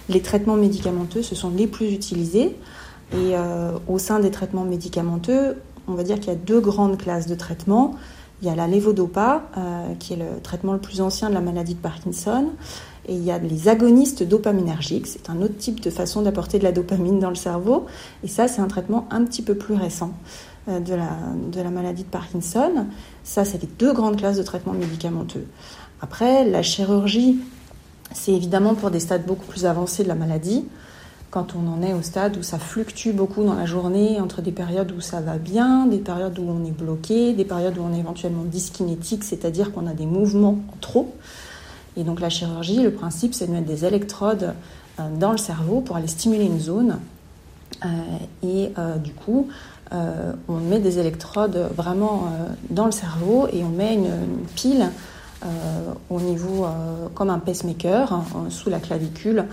Les 0.09 0.23
traitements 0.23 0.57
médicamenteux, 0.57 1.23
ce 1.23 1.35
sont 1.35 1.51
les 1.51 1.67
plus 1.67 1.93
utilisés. 1.93 2.57
Et 3.13 3.37
euh, 3.37 3.73
au 3.87 3.99
sein 3.99 4.21
des 4.21 4.31
traitements 4.31 4.65
médicamenteux, 4.65 5.57
on 5.89 5.95
va 5.95 6.05
dire 6.05 6.19
qu'il 6.21 6.29
y 6.29 6.37
a 6.37 6.39
deux 6.39 6.61
grandes 6.61 6.97
classes 6.97 7.27
de 7.27 7.35
traitements. 7.35 7.97
Il 8.41 8.49
y 8.49 8.51
a 8.51 8.55
la 8.55 8.67
levodopa, 8.67 9.43
euh, 9.57 9.95
qui 9.99 10.15
est 10.15 10.17
le 10.17 10.41
traitement 10.43 10.73
le 10.73 10.79
plus 10.79 11.01
ancien 11.01 11.29
de 11.29 11.35
la 11.35 11.41
maladie 11.41 11.75
de 11.75 11.81
Parkinson. 11.81 12.47
Et 13.07 13.15
il 13.15 13.23
y 13.23 13.31
a 13.31 13.39
les 13.39 13.69
agonistes 13.69 14.23
dopaminergiques, 14.23 15.07
c'est 15.07 15.29
un 15.29 15.43
autre 15.43 15.57
type 15.57 15.81
de 15.81 15.91
façon 15.91 16.23
d'apporter 16.23 16.59
de 16.59 16.65
la 16.65 16.73
dopamine 16.73 17.19
dans 17.19 17.29
le 17.29 17.35
cerveau. 17.35 17.87
Et 18.23 18.29
ça, 18.29 18.49
c'est 18.49 18.61
un 18.61 18.69
traitement 18.69 19.07
un 19.11 19.25
petit 19.25 19.43
peu 19.43 19.55
plus 19.55 19.75
récent 19.75 20.15
euh, 20.69 20.81
de 20.81 20.95
la, 20.95 21.71
maladie 21.71 22.05
de 22.05 22.09
Parkinson. 22.09 22.87
Ça, 23.23 23.45
c'est 23.45 23.61
les 23.61 23.69
deux 23.79 23.93
grandes 23.93 24.17
classes 24.17 24.39
de 24.39 24.43
traitements 24.43 24.73
médicamenteux. 24.73 25.47
Après, 26.01 26.45
la 26.49 26.63
chirurgie, 26.63 27.39
c'est 28.13 28.33
évidemment 28.33 28.75
pour 28.75 28.91
des 28.91 29.01
stades 29.01 29.27
beaucoup 29.27 29.47
plus 29.47 29.67
avancés 29.67 30.03
de 30.03 30.09
la 30.09 30.15
maladie. 30.15 30.65
Quand 31.31 31.55
on 31.57 31.69
en 31.69 31.83
est 31.83 31.93
au 31.93 32.01
stade 32.01 32.37
où 32.37 32.43
ça 32.43 32.59
fluctue 32.59 33.11
beaucoup 33.11 33.43
dans 33.43 33.55
la 33.55 33.67
journée, 33.67 34.21
entre 34.21 34.41
des 34.41 34.53
périodes 34.53 34.93
où 34.93 35.01
ça 35.01 35.21
va 35.21 35.37
bien, 35.37 35.87
des 35.87 35.99
périodes 35.99 36.39
où 36.39 36.45
on 36.49 36.65
est 36.65 36.71
bloqué, 36.71 37.33
des 37.33 37.45
périodes 37.45 37.77
où 37.77 37.83
on 37.83 37.93
est 37.93 37.99
éventuellement 37.99 38.45
dyskinétique, 38.45 39.25
c'est-à-dire 39.25 39.73
qu'on 39.73 39.87
a 39.87 39.93
des 39.95 40.07
mouvements 40.07 40.61
en 40.73 40.77
trop. 40.81 41.13
Et 41.97 42.05
donc 42.05 42.21
la 42.21 42.29
chirurgie, 42.29 42.83
le 42.83 42.93
principe, 42.93 43.35
c'est 43.35 43.47
de 43.47 43.53
mettre 43.53 43.67
des 43.67 43.85
électrodes 43.85 44.55
euh, 45.01 45.03
dans 45.19 45.33
le 45.33 45.39
cerveau 45.39 45.81
pour 45.81 45.97
aller 45.97 46.07
stimuler 46.07 46.45
une 46.45 46.61
zone. 46.61 46.99
Euh, 47.85 47.89
et 48.43 48.73
euh, 48.79 48.97
du 48.97 49.13
coup, 49.13 49.49
on 50.49 50.57
met 50.57 50.81
des 50.81 50.99
électrodes 50.99 51.69
vraiment 51.77 52.29
dans 52.69 52.87
le 52.87 52.91
cerveau 52.91 53.47
et 53.53 53.63
on 53.63 53.69
met 53.69 53.95
une, 53.95 54.11
pile 54.57 54.91
au 56.11 56.21
niveau 56.21 56.67
comme 57.15 57.31
un 57.31 57.39
pacemaker 57.39 58.13
hein, 58.13 58.25
sous 58.49 58.71
la 58.71 58.81
clavicule, 58.81 59.45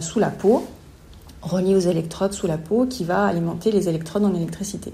sous 0.00 0.18
la 0.18 0.30
peau, 0.30 0.66
reliée 1.42 1.76
aux 1.76 1.80
électrodes 1.80 2.32
sous 2.32 2.48
la 2.48 2.58
peau 2.58 2.86
qui 2.86 3.04
va 3.04 3.24
alimenter 3.26 3.70
les 3.70 3.88
électrodes 3.88 4.24
en 4.24 4.34
électricité. 4.34 4.92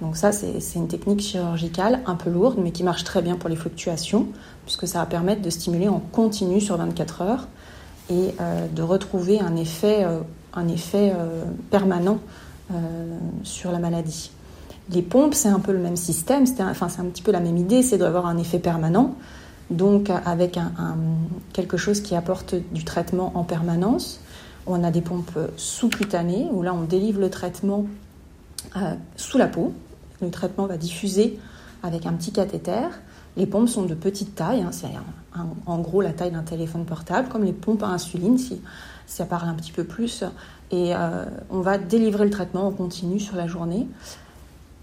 Donc 0.00 0.16
ça, 0.16 0.30
c'est 0.30 0.58
une 0.74 0.88
technique 0.88 1.20
chirurgicale 1.20 2.00
un 2.06 2.16
peu 2.16 2.28
lourde, 2.28 2.56
mais 2.62 2.70
qui 2.70 2.82
marche 2.82 3.04
très 3.04 3.22
bien 3.22 3.36
pour 3.36 3.48
les 3.48 3.56
fluctuations, 3.56 4.26
puisque 4.64 4.86
ça 4.86 4.98
va 4.98 5.06
permettre 5.06 5.40
de 5.40 5.48
stimuler 5.48 5.88
en 5.88 6.00
continu 6.00 6.60
sur 6.60 6.76
24 6.76 7.22
heures 7.22 7.48
et 8.10 8.34
euh, 8.40 8.66
de 8.68 8.82
retrouver 8.82 9.40
un 9.40 9.56
effet, 9.56 10.04
euh, 10.04 10.20
euh, 10.94 11.44
permanent 11.70 12.18
sur 13.44 13.70
la 13.70 13.78
maladie. 13.78 14.32
Les 14.90 15.02
pompes, 15.02 15.34
c'est 15.34 15.48
un 15.48 15.60
peu 15.60 15.72
le 15.72 15.78
même 15.78 15.96
système, 15.96 16.46
c'est 16.46 16.60
un 16.60 16.72
petit 16.72 17.22
peu 17.22 17.30
la 17.30 17.40
même 17.40 17.56
idée, 17.56 17.82
c'est 17.82 17.98
d'avoir 17.98 18.26
un 18.26 18.38
effet 18.38 18.58
permanent, 18.58 19.14
donc 19.70 20.10
avec 20.24 20.58
quelque 21.52 21.76
chose 21.76 22.00
qui 22.00 22.16
apporte 22.16 22.56
du 22.72 22.84
traitement 22.84 23.30
en 23.36 23.44
permanence. 23.44 24.20
On 24.66 24.82
a 24.82 24.90
des 24.90 25.00
pompes 25.00 25.38
sous-cutanées, 25.56 26.48
où 26.50 26.62
là 26.62 26.74
on 26.74 26.82
délivre 26.82 27.20
le 27.20 27.30
traitement 27.30 27.84
sous 29.16 29.38
la 29.38 29.46
peau, 29.46 29.72
le 30.20 30.30
traitement 30.30 30.66
va 30.66 30.76
diffuser 30.76 31.38
avec 31.82 32.06
un 32.06 32.12
petit 32.12 32.32
cathéter. 32.32 32.88
Les 33.36 33.46
pompes 33.46 33.68
sont 33.68 33.84
de 33.84 33.94
petite 33.94 34.34
taille, 34.34 34.62
hein, 34.62 34.70
c'est 34.72 34.88
en 35.66 35.78
gros 35.78 36.00
la 36.00 36.12
taille 36.12 36.30
d'un 36.30 36.42
téléphone 36.42 36.84
portable, 36.84 37.28
comme 37.28 37.44
les 37.44 37.52
pompes 37.52 37.82
à 37.82 37.88
insuline, 37.88 38.38
si, 38.38 38.60
ça 39.06 39.26
parle 39.26 39.48
un 39.48 39.54
petit 39.54 39.72
peu 39.72 39.84
plus. 39.84 40.24
Et 40.70 40.94
euh, 40.94 41.24
on 41.50 41.60
va 41.60 41.78
délivrer 41.78 42.24
le 42.24 42.30
traitement 42.30 42.66
en 42.66 42.72
continu 42.72 43.20
sur 43.20 43.36
la 43.36 43.46
journée. 43.46 43.86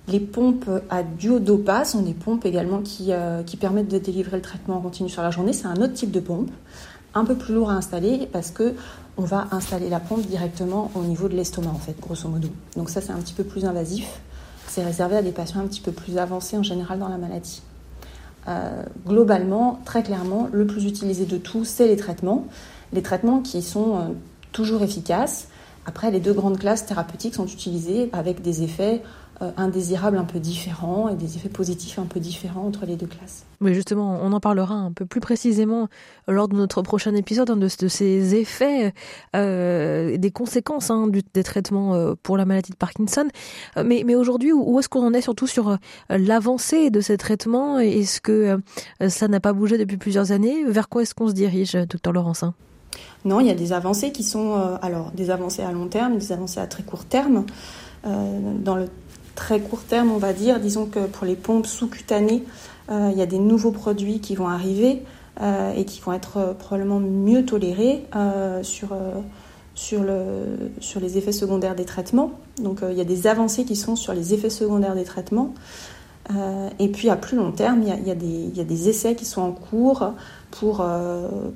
Les 0.07 0.19
pompes 0.19 0.69
à 0.89 1.01
duodopa 1.01 1.85
sont 1.85 2.01
des 2.01 2.13
pompes 2.13 2.45
également 2.45 2.81
qui, 2.81 3.07
euh, 3.11 3.41
qui, 3.41 3.57
permettent 3.57 3.87
de 3.87 3.97
délivrer 3.97 4.37
le 4.37 4.43
traitement 4.43 4.77
en 4.77 4.81
continu 4.81 5.09
sur 5.09 5.21
la 5.21 5.31
journée. 5.31 5.53
C'est 5.53 5.67
un 5.67 5.77
autre 5.77 5.93
type 5.93 6.11
de 6.11 6.19
pompe, 6.19 6.51
un 7.15 7.25
peu 7.25 7.35
plus 7.35 7.53
lourd 7.53 7.71
à 7.71 7.73
installer 7.73 8.27
parce 8.31 8.51
que 8.51 8.75
on 9.15 9.23
va 9.23 9.47
installer 9.51 9.89
la 9.89 9.99
pompe 9.99 10.25
directement 10.25 10.91
au 10.95 11.01
niveau 11.03 11.27
de 11.27 11.35
l'estomac 11.35 11.69
en 11.69 11.79
fait, 11.79 11.95
grosso 11.99 12.27
modo. 12.27 12.49
Donc 12.75 12.89
ça 12.89 13.01
c'est 13.01 13.11
un 13.11 13.19
petit 13.19 13.33
peu 13.33 13.43
plus 13.43 13.65
invasif. 13.65 14.07
C'est 14.67 14.83
réservé 14.83 15.17
à 15.17 15.21
des 15.21 15.31
patients 15.31 15.59
un 15.59 15.67
petit 15.67 15.81
peu 15.81 15.91
plus 15.91 16.17
avancés 16.17 16.57
en 16.57 16.63
général 16.63 16.99
dans 16.99 17.09
la 17.09 17.17
maladie. 17.17 17.61
Euh, 18.47 18.83
globalement, 19.07 19.79
très 19.85 20.03
clairement, 20.03 20.49
le 20.51 20.65
plus 20.65 20.85
utilisé 20.85 21.25
de 21.25 21.37
tout, 21.37 21.63
c'est 21.65 21.87
les 21.87 21.95
traitements. 21.95 22.47
Les 22.91 23.01
traitements 23.01 23.39
qui 23.39 23.61
sont 23.61 23.95
euh, 23.95 23.99
toujours 24.51 24.83
efficaces. 24.83 25.47
Après, 25.85 26.11
les 26.11 26.19
deux 26.19 26.33
grandes 26.33 26.59
classes 26.59 26.85
thérapeutiques 26.85 27.35
sont 27.35 27.45
utilisées 27.45 28.09
avec 28.13 28.41
des 28.41 28.63
effets 28.63 29.01
indésirables 29.57 30.17
un 30.17 30.23
peu 30.23 30.39
différents 30.39 31.09
et 31.09 31.15
des 31.15 31.35
effets 31.35 31.49
positifs 31.49 31.99
un 31.99 32.05
peu 32.05 32.19
différents 32.19 32.65
entre 32.65 32.85
les 32.85 32.95
deux 32.95 33.07
classes. 33.07 33.45
Mais 33.63 33.73
justement, 33.73 34.19
on 34.21 34.33
en 34.33 34.39
parlera 34.41 34.75
un 34.75 34.91
peu 34.91 35.05
plus 35.05 35.21
précisément 35.21 35.87
lors 36.27 36.49
de 36.49 36.55
notre 36.55 36.81
prochain 36.81 37.15
épisode 37.15 37.49
hein, 37.49 37.55
de, 37.55 37.67
ces 37.69 38.35
effets, 38.35 38.93
euh, 39.35 40.17
des 40.17 40.31
conséquences 40.31 40.91
hein, 40.91 41.09
des 41.33 41.43
traitements 41.43 41.95
euh, 41.95 42.13
pour 42.21 42.35
la 42.35 42.45
maladie 42.45 42.71
de 42.71 42.75
Parkinson. 42.75 43.27
Euh, 43.77 43.83
mais, 43.85 44.03
mais 44.05 44.15
aujourd'hui, 44.15 44.51
où 44.51 44.77
est-ce 44.79 44.89
qu'on 44.89 45.05
en 45.05 45.13
est 45.13 45.21
surtout 45.21 45.47
sur 45.47 45.77
l'avancée 46.09 46.89
de 46.89 46.99
ces 46.99 47.17
traitements 47.17 47.79
Est-ce 47.79 48.19
que 48.19 48.59
ça 49.07 49.29
n'a 49.29 49.39
pas 49.39 49.53
bougé 49.53 49.77
depuis 49.77 49.97
plusieurs 49.97 50.33
années? 50.33 50.65
Vers 50.65 50.89
quoi 50.89 51.03
est-ce 51.03 51.15
qu'on 51.15 51.29
se 51.29 51.33
dirige, 51.33 51.73
docteur 51.73 52.11
Laurencin? 52.11 52.53
Non, 53.23 53.39
il 53.39 53.47
y 53.47 53.51
a 53.51 53.55
des 53.55 53.71
avancées 53.71 54.11
qui 54.11 54.23
sont 54.23 54.77
alors 54.81 55.11
des 55.11 55.29
avancées 55.29 55.63
à 55.63 55.71
long 55.71 55.87
terme, 55.87 56.17
des 56.17 56.33
avancées 56.33 56.59
à 56.59 56.67
très 56.67 56.83
court 56.83 57.05
terme. 57.05 57.45
dans 58.03 58.75
le 58.75 58.87
très 59.35 59.59
court 59.59 59.83
terme, 59.83 60.11
on 60.11 60.17
va 60.17 60.33
dire. 60.33 60.59
Disons 60.59 60.85
que 60.85 61.05
pour 61.07 61.25
les 61.25 61.35
pompes 61.35 61.65
sous-cutanées, 61.65 62.43
euh, 62.91 63.09
il 63.11 63.17
y 63.17 63.21
a 63.21 63.25
des 63.25 63.39
nouveaux 63.39 63.71
produits 63.71 64.19
qui 64.19 64.35
vont 64.35 64.47
arriver 64.47 65.01
euh, 65.41 65.73
et 65.73 65.85
qui 65.85 66.01
vont 66.01 66.13
être 66.13 66.37
euh, 66.37 66.53
probablement 66.53 66.99
mieux 66.99 67.45
tolérés 67.45 68.05
sur, 68.61 68.89
sur, 69.75 70.03
le, 70.03 70.71
sur 70.79 70.99
les 70.99 71.17
effets 71.17 71.31
secondaires 71.31 71.75
des 71.75 71.85
traitements. 71.85 72.31
Donc 72.61 72.81
il 72.89 72.97
y 72.97 73.01
a 73.01 73.05
des 73.05 73.27
avancées 73.27 73.65
qui 73.65 73.75
sont 73.75 73.95
sur 73.95 74.13
les 74.13 74.33
effets 74.33 74.49
secondaires 74.49 74.95
des 74.95 75.03
traitements. 75.03 75.53
et 76.79 76.87
puis 76.89 77.09
à 77.09 77.15
plus 77.15 77.37
long 77.37 77.51
terme, 77.51 77.81
il 77.81 77.89
y 77.89 77.91
a, 77.91 77.97
il, 77.97 78.07
y 78.07 78.11
a 78.11 78.15
des, 78.15 78.25
il 78.25 78.57
y 78.57 78.61
a, 78.61 78.63
des, 78.63 78.89
essais 78.89 79.15
qui 79.15 79.25
sont 79.25 79.41
en 79.41 79.51
cours 79.51 80.13
pour, 80.51 80.85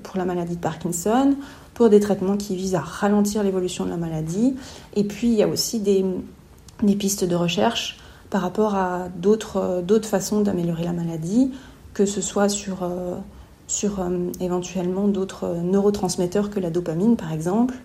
pour 0.03 0.17
la 0.17 0.25
maladie 0.25 0.55
de 0.55 0.61
Parkinson, 0.61 1.35
pour 1.73 1.89
des 1.89 1.99
traitements 1.99 2.37
qui 2.37 2.55
visent 2.55 2.75
à 2.75 2.81
ralentir 2.81 3.43
l'évolution 3.43 3.85
de 3.85 3.91
la 3.91 3.97
maladie. 3.97 4.55
Et 4.95 5.03
puis 5.03 5.27
il 5.27 5.35
y 5.35 5.43
a 5.43 5.47
aussi 5.47 5.79
des, 5.79 6.03
des 6.83 6.95
pistes 6.95 7.23
de 7.23 7.35
recherche 7.35 7.99
par 8.29 8.41
rapport 8.41 8.75
à 8.75 9.07
d'autres 9.15 9.81
façons 10.03 10.41
d'améliorer 10.41 10.83
la 10.83 10.93
maladie, 10.93 11.51
que 11.93 12.05
ce 12.05 12.21
soit 12.21 12.49
sur, 12.49 12.79
sur 13.67 14.05
éventuellement 14.41 15.07
d'autres 15.07 15.55
neurotransmetteurs 15.63 16.49
que 16.49 16.59
la 16.59 16.69
dopamine 16.69 17.15
par 17.15 17.31
exemple. 17.31 17.75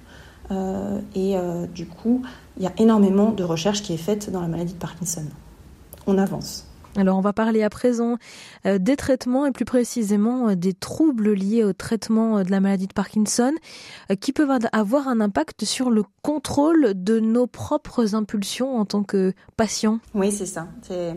et 1.14 1.36
du 1.72 1.86
coup, 1.86 2.22
il 2.56 2.64
y 2.64 2.66
a 2.66 2.72
énormément 2.76 3.30
de 3.30 3.44
recherche 3.44 3.82
qui 3.82 3.92
est 3.92 3.98
faite 3.98 4.30
dans 4.32 4.40
la 4.40 4.48
maladie 4.48 4.74
de 4.74 4.78
Parkinson. 4.78 5.22
On 6.08 6.18
avance. 6.18 6.66
Alors 6.96 7.16
on 7.16 7.22
va 7.22 7.32
parler 7.32 7.62
à 7.62 7.70
présent 7.70 8.18
euh, 8.66 8.78
des 8.78 8.96
traitements 8.96 9.46
et 9.46 9.50
plus 9.50 9.64
précisément 9.64 10.50
euh, 10.50 10.54
des 10.54 10.74
troubles 10.74 11.32
liés 11.32 11.64
au 11.64 11.72
traitement 11.72 12.38
euh, 12.38 12.44
de 12.44 12.50
la 12.50 12.60
maladie 12.60 12.86
de 12.86 12.92
Parkinson 12.92 13.52
qui 14.20 14.32
peuvent 14.32 14.50
avoir 14.72 15.08
un 15.08 15.20
impact 15.20 15.64
sur 15.64 15.90
le 15.90 16.04
contrôle 16.22 16.92
de 16.94 17.18
nos 17.20 17.46
propres 17.46 18.14
impulsions 18.14 18.76
en 18.78 18.84
tant 18.84 19.02
que 19.02 19.32
patients. 19.56 20.00
Oui, 20.14 20.30
c'est 20.30 20.46
ça. 20.46 20.66
C'est 20.82 21.16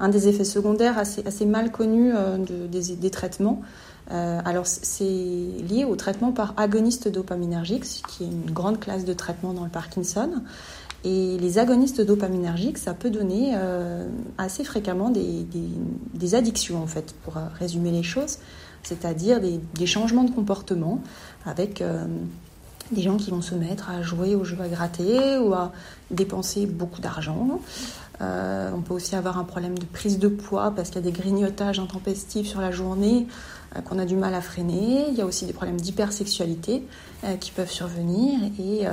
un 0.00 0.08
des 0.08 0.28
effets 0.28 0.44
secondaires 0.44 0.98
assez, 0.98 1.46
mal 1.46 1.70
connus 1.70 2.12
de, 2.12 2.66
des, 2.66 2.96
des, 2.96 3.10
traitements. 3.10 3.60
alors 4.08 4.66
c'est 4.66 5.04
lié 5.04 5.84
au 5.88 5.94
traitement 5.94 6.32
par 6.32 6.54
agoniste 6.56 7.08
dopaminergique, 7.08 7.84
qui 8.08 8.24
est 8.24 8.28
une 8.28 8.50
grande 8.50 8.80
classe 8.80 9.04
de 9.04 9.12
traitement 9.12 9.52
dans 9.52 9.64
le 9.64 9.70
Parkinson. 9.70 10.42
Et 11.04 11.36
les 11.38 11.58
agonistes 11.58 12.00
dopaminergiques, 12.00 12.78
ça 12.78 12.94
peut 12.94 13.10
donner 13.10 13.54
euh, 13.56 14.06
assez 14.38 14.62
fréquemment 14.62 15.10
des, 15.10 16.34
addictions, 16.34 16.80
en 16.80 16.86
fait, 16.86 17.14
pour 17.24 17.36
euh, 17.36 17.40
résumer 17.58 17.90
les 17.90 18.04
choses, 18.04 18.38
c'est-à-dire 18.84 19.40
des, 19.40 19.86
changements 19.86 20.22
de 20.22 20.30
comportement 20.30 21.00
avec 21.44 21.82
euh, 21.82 22.06
des 22.92 23.02
gens 23.02 23.16
qui 23.16 23.30
vont 23.30 23.42
se 23.42 23.56
mettre 23.56 23.90
à 23.90 24.02
jouer 24.02 24.36
aux 24.36 24.44
jeux 24.44 24.60
à 24.60 24.68
gratter 24.68 25.38
ou 25.38 25.52
à 25.54 25.72
dépenser 26.10 26.66
beaucoup 26.66 27.00
d'argent. 27.00 27.60
On 28.20 28.82
peut 28.82 28.94
aussi 28.94 29.16
avoir 29.16 29.36
un 29.36 29.42
problème 29.42 29.76
de 29.76 29.84
prise 29.84 30.20
de 30.20 30.28
poids 30.28 30.72
parce 30.76 30.90
qu'il 30.90 31.04
y 31.04 31.08
a 31.08 31.10
des 31.10 31.18
grignotages 31.18 31.80
intempestifs 31.80 32.46
sur 32.46 32.60
la 32.60 32.70
journée 32.70 33.26
qu'on 33.84 33.98
a 33.98 34.04
du 34.04 34.14
mal 34.14 34.32
à 34.34 34.40
freiner. 34.40 35.06
Il 35.08 35.14
y 35.16 35.20
a 35.20 35.26
aussi 35.26 35.44
des 35.44 35.52
problèmes 35.52 35.80
d'hypersexualité 35.80 36.86
qui 37.40 37.50
peuvent 37.50 37.70
survenir 37.70 38.38
et 38.60 38.86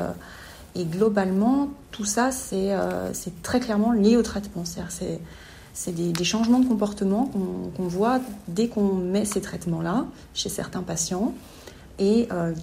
et 0.75 0.85
globalement, 0.85 1.69
tout 1.91 2.05
ça, 2.05 2.31
c'est 2.31 2.73
euh, 2.73 3.11
très 3.43 3.59
clairement 3.59 3.91
lié 3.91 4.17
au 4.17 4.21
traitement. 4.21 4.63
C'est 4.65 5.91
des, 5.91 6.23
changements 6.23 6.59
de 6.59 6.67
comportement 6.67 7.31
qu'on 7.77 7.87
voit 7.87 8.19
dès 8.47 8.67
qu'on 8.67 8.93
met 8.93 9.25
ces 9.25 9.41
traitements-là 9.41 10.05
chez 10.33 10.49
certains 10.49 10.81
patients 10.81 11.33
et 11.97 12.27
euh, 12.31 12.53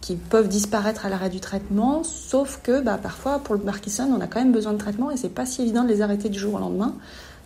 qui, 0.00 0.16
peuvent 0.16 0.48
disparaître 0.48 1.06
à 1.06 1.08
l'arrêt 1.08 1.30
du 1.30 1.40
traitement, 1.40 2.04
sauf 2.04 2.60
que 2.62 2.80
bah, 2.80 2.98
parfois, 3.00 3.38
pour 3.38 3.54
le 3.54 3.60
Parkinson, 3.60 4.08
on 4.16 4.20
a 4.20 4.26
quand 4.26 4.40
même 4.40 4.52
besoin 4.52 4.72
de 4.72 4.78
traitement 4.78 5.10
et 5.10 5.16
c'est 5.16 5.28
pas 5.28 5.46
si 5.46 5.62
évident 5.62 5.84
de 5.84 5.88
les 5.88 6.02
arrêter 6.02 6.28
du 6.28 6.38
jour 6.38 6.54
au 6.54 6.58
lendemain. 6.58 6.94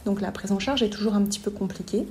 Donc 0.04 0.20
la 0.20 0.30
prise 0.30 0.52
en 0.52 0.58
charge 0.58 0.82
est 0.82 0.88
toujours 0.88 1.14
un 1.14 1.22
petit 1.22 1.40
peu 1.40 1.50
compliquée, 1.50 2.06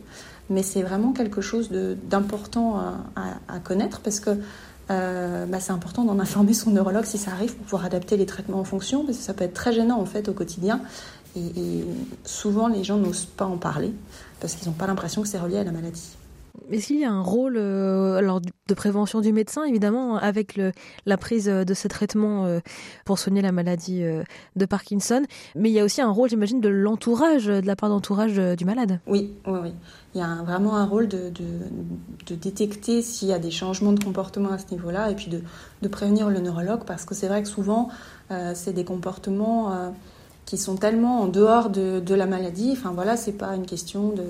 mais 0.50 0.64
c'est 0.64 0.84
vraiment 0.84 1.12
quelque 1.12 1.42
chose 1.42 1.70
d'important 1.72 2.78
à, 2.78 3.54
à, 3.54 3.60
connaître 3.60 4.00
parce 4.02 4.20
que 4.20 4.32
euh, 4.90 5.46
bah, 5.46 5.60
c'est 5.60 5.72
important 5.72 6.04
d'en 6.04 6.20
informer 6.20 6.54
son 6.54 6.72
neurologue 6.72 7.06
si 7.06 7.18
ça 7.18 7.32
arrive 7.32 7.56
pour 7.56 7.66
pouvoir 7.66 7.86
adapter 7.86 8.18
les 8.18 8.26
traitements 8.26 8.60
en 8.60 8.64
fonction, 8.64 9.06
parce 9.06 9.18
que 9.18 9.24
ça 9.24 9.34
peut 9.34 9.44
être 9.44 9.54
très 9.54 9.74
gênant 9.74 10.00
en 10.00 10.06
fait 10.06 10.30
au 10.30 10.34
quotidien. 10.34 10.82
Et, 11.36 11.40
et 11.40 11.86
souvent, 12.26 12.68
les 12.68 12.84
gens 12.84 12.98
n'osent 12.98 13.26
pas 13.26 13.46
en 13.46 13.58
parler 13.58 13.94
parce 14.40 14.56
qu'ils 14.56 14.68
n'ont 14.68 14.74
pas 14.74 14.88
l'impression 14.88 15.22
que 15.22 15.28
c'est 15.28 15.40
relié 15.40 15.58
à 15.58 15.64
la 15.64 15.72
maladie. 15.72 16.19
Est-ce 16.72 16.88
qu'il 16.88 17.00
y 17.00 17.06
a 17.06 17.12
un 17.12 17.22
rôle 17.22 17.58
euh, 17.58 18.18
alors, 18.18 18.42
de 18.42 18.74
prévention 18.74 19.22
du 19.22 19.34
médecin, 19.34 19.64
évidemment, 19.64 20.18
avec 20.18 20.60
la 21.06 21.18
prise 21.18 21.46
de 21.46 21.74
ces 21.74 21.90
traitements 21.90 22.46
euh, 22.46 22.60
pour 23.06 23.20
soigner 23.20 23.42
la 23.42 23.52
maladie 23.52 24.04
euh, 24.04 24.24
de 24.56 24.66
Parkinson? 24.66 25.24
Mais 25.56 25.70
il 25.70 25.74
y 25.74 25.80
a 25.80 25.84
aussi 25.84 26.02
un 26.02 26.12
rôle, 26.12 26.30
j'imagine, 26.30 26.62
de 26.62 26.70
l'entourage, 26.70 27.46
de 27.46 27.66
la 27.66 27.76
part 27.76 27.90
d'entourage 27.90 28.36
du 28.36 28.66
malade. 28.66 29.00
Oui, 29.08 29.34
oui, 29.48 29.60
oui. 29.64 29.74
Il 30.16 30.18
y 30.18 30.24
a 30.24 30.42
vraiment 30.44 30.76
un 30.76 30.86
rôle 30.86 31.08
de, 31.08 31.32
détecter 32.30 33.04
s'il 33.04 33.28
y 33.28 33.34
a 33.34 33.38
des 33.38 33.52
changements 33.52 33.94
de 33.94 34.04
comportement 34.04 34.52
à 34.52 34.58
ce 34.58 34.72
niveau-là 34.72 35.12
et 35.12 35.16
puis 35.16 35.30
de, 35.30 35.88
prévenir 35.88 36.30
le 36.30 36.40
neurologue 36.40 36.84
parce 36.86 37.06
que 37.06 37.14
c'est 37.14 37.28
vrai 37.28 37.44
que 37.44 37.48
souvent, 37.48 37.90
euh, 38.32 38.54
c'est 38.56 38.74
des 38.74 38.86
comportements 38.86 39.72
euh, 39.72 39.90
qui 40.46 40.58
sont 40.58 40.78
tellement 40.78 41.22
en 41.22 41.28
dehors 41.28 41.70
de, 41.70 42.00
de 42.00 42.16
la 42.16 42.26
maladie. 42.26 42.72
Enfin 42.72 42.92
voilà, 42.92 43.18
c'est 43.18 43.34
pas 43.34 43.56
une 43.56 43.68
question 43.68 44.10
de 44.10 44.24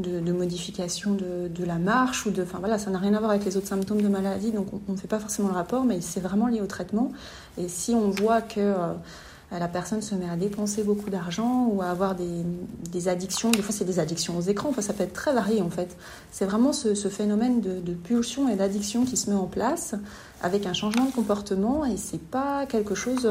de, 0.00 0.32
modification 0.32 1.14
de, 1.14 1.64
la 1.64 1.76
marche 1.76 2.26
ou 2.26 2.30
de, 2.30 2.42
enfin 2.42 2.58
voilà, 2.58 2.78
ça 2.78 2.90
n'a 2.90 2.98
rien 2.98 3.14
à 3.14 3.18
voir 3.18 3.30
avec 3.30 3.44
les 3.44 3.56
autres 3.56 3.68
symptômes 3.68 4.02
de 4.02 4.08
maladie, 4.08 4.50
donc 4.50 4.68
on 4.88 4.92
ne 4.92 4.96
fait 4.96 5.08
pas 5.08 5.18
forcément 5.18 5.48
le 5.48 5.54
rapport, 5.54 5.84
mais 5.84 6.00
c'est 6.00 6.20
vraiment 6.20 6.46
lié 6.46 6.60
au 6.60 6.66
traitement. 6.66 7.12
Et 7.58 7.68
si 7.68 7.94
on 7.94 8.10
voit 8.10 8.42
que 8.42 8.60
euh, 8.60 8.92
la 9.52 9.68
personne 9.68 10.02
se 10.02 10.14
met 10.14 10.28
à 10.28 10.36
dépenser 10.36 10.82
beaucoup 10.82 11.10
d'argent 11.10 11.68
ou 11.72 11.82
à 11.82 11.86
avoir 11.86 12.14
des, 12.14 12.44
des 12.90 13.08
addictions, 13.08 13.50
des 13.50 13.62
fois 13.62 13.74
c'est 13.74 13.84
des 13.84 13.98
addictions 13.98 14.36
aux 14.38 14.42
écrans, 14.42 14.70
enfin 14.70 14.82
ça 14.82 14.92
peut 14.92 15.04
être 15.04 15.12
très 15.12 15.32
varié 15.32 15.62
en 15.62 15.70
fait. 15.70 15.96
C'est 16.30 16.46
vraiment 16.46 16.72
ce, 16.72 16.94
ce, 16.94 17.08
phénomène 17.08 17.60
de, 17.60 17.80
de 17.80 17.92
pulsion 17.92 18.48
et 18.48 18.56
d'addiction 18.56 19.04
qui 19.04 19.16
se 19.16 19.28
met 19.30 19.36
en 19.36 19.46
place 19.46 19.94
avec 20.42 20.66
un 20.66 20.72
changement 20.72 21.04
de 21.04 21.12
comportement 21.12 21.84
et 21.84 21.96
c'est 21.96 22.20
pas 22.20 22.66
quelque 22.66 22.94
chose 22.94 23.28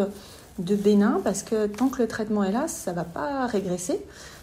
de 0.60 0.76
bénin 0.76 1.22
parce 1.24 1.44
que 1.44 1.68
tant 1.68 1.88
que 1.88 2.02
le 2.02 2.08
traitement 2.08 2.44
est 2.44 2.52
là, 2.52 2.68
ça 2.68 2.94
va 2.94 3.04
pas 3.04 3.48
régresser. 3.48 4.00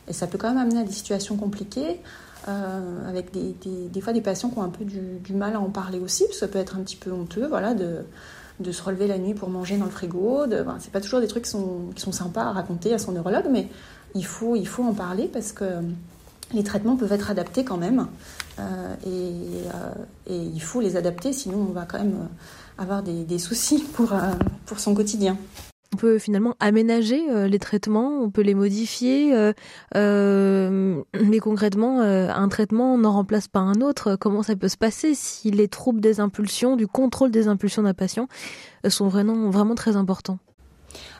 Et 0.09 0.13
ça 0.13 0.27
peut 0.27 0.39
quand 0.39 0.49
même 0.49 0.59
amener 0.59 0.81
à 0.81 0.85
des 0.85 0.93
situations 0.93 1.37
compliquées, 1.37 2.01
euh, 2.49 3.09
avec 3.09 3.33
des, 3.33 3.55
des, 3.63 3.89
des, 3.89 4.01
fois 4.01 4.13
des 4.13 4.21
patients 4.21 4.51
qui 4.51 4.59
ont 4.59 4.63
un 4.63 4.69
peu 4.69 4.85
du, 4.85 5.01
du, 5.23 5.35
mal 5.35 5.55
à 5.55 5.61
en 5.61 5.71
parler 5.71 5.99
aussi, 5.99 6.25
parce 6.25 6.35
que 6.35 6.41
ça 6.41 6.49
peut 6.49 6.59
être 6.59 6.77
un 6.77 6.81
petit 6.81 6.97
peu 6.97 7.11
honteux, 7.11 7.47
voilà, 7.47 7.75
de, 7.75 8.05
de 8.61 8.73
se 8.73 8.83
relever 8.83 9.07
la 9.07 9.19
nuit 9.19 9.35
pour 9.35 9.49
manger 9.49 9.77
dans 9.77 9.85
le 9.85 9.91
frigo. 9.91 10.47
De, 10.47 10.63
ben, 10.63 10.77
c'est 10.79 10.93
pas 10.93 11.01
toujours 11.01 11.21
des 11.21 11.27
trucs 11.27 11.45
qui 11.45 11.51
sont, 11.51 11.91
qui 11.95 12.03
sont 12.03 12.13
sympas 12.13 12.43
à 12.43 12.53
raconter 12.53 12.95
à 12.95 12.99
son 12.99 13.13
neurologue, 13.13 13.47
mais 13.51 13.69
il 14.15 14.25
faut, 14.25 14.57
il 14.57 14.69
faut 14.69 14.85
en 14.85 14.95
parler 14.95 15.29
parce 15.33 15.53
que 15.53 15.65
les 16.53 16.63
traitements 16.63 16.97
peuvent 16.97 17.13
être 17.13 17.31
adaptés 17.31 17.65
quand 17.65 17.77
même. 17.77 18.07
Euh, 18.59 18.95
et, 19.05 19.09
euh, 19.09 20.33
et, 20.35 20.37
il 20.37 20.63
faut 20.63 20.81
les 20.81 20.97
adapter, 20.97 21.33
sinon 21.33 21.67
on 21.69 21.73
va 21.73 21.85
quand 21.85 21.99
même 21.99 22.29
avoir 22.79 23.03
des, 23.03 23.25
des 23.25 23.39
soucis 23.39 23.85
pour, 23.95 24.13
euh, 24.13 24.33
pour 24.65 24.79
son 24.79 24.95
quotidien 24.95 25.37
on 25.97 25.99
peut 25.99 26.19
finalement 26.19 26.55
aménager 26.61 27.25
euh, 27.31 27.49
les 27.49 27.59
traitements, 27.59 28.21
on 28.21 28.29
peut 28.29 28.43
les 28.43 28.55
modifier, 28.55 29.35
euh, 29.35 29.55
euh, 29.95 31.01
mais 31.25 31.39
concrètement, 31.39 32.01
un 32.01 32.49
traitement 32.49 32.99
n'en 32.99 33.13
remplace 33.13 33.49
pas 33.49 33.61
un 33.61 33.81
autre. 33.81 34.15
Comment 34.17 34.43
ça 34.43 34.57
peut 34.57 34.69
se 34.69 34.77
passer 34.77 35.15
si 35.15 35.51
les 35.51 35.69
troubles 35.69 36.03
des 36.03 36.21
impulsions, 36.21 36.77
du 36.77 36.87
contrôle 36.87 37.31
des 37.31 37.49
impulsions 37.49 37.83
d'un 37.83 37.95
patient 37.95 38.29
sont 38.87 39.09
vraiment, 39.09 39.75
très 39.75 39.97
importants? 39.97 40.39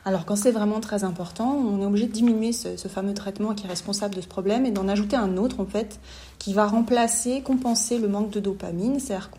Alors 0.05 0.25
quand 0.25 0.35
c'est 0.35 0.51
vraiment 0.51 0.79
très 0.79 1.03
important, 1.03 1.55
on 1.55 1.81
est 1.81 1.85
obligé 1.85 2.05
de 2.05 2.11
diminuer 2.11 2.51
ce, 2.51 2.75
fameux 2.87 3.15
traitement 3.15 3.55
qui 3.55 3.65
est 3.65 3.69
responsable 3.69 4.13
de 4.13 4.21
ce 4.21 4.27
problème 4.27 4.65
et 4.67 4.71
d'en 4.71 4.87
ajouter 4.87 5.15
un 5.15 5.37
autre 5.37 5.59
en 5.59 5.65
fait 5.65 5.99
qui 6.37 6.53
va 6.53 6.67
remplacer, 6.67 7.41
compenser 7.41 7.97
le 7.97 8.07
manque 8.07 8.29
de 8.29 8.39
dopamine, 8.39 8.99
c'est-à-dire 8.99 9.31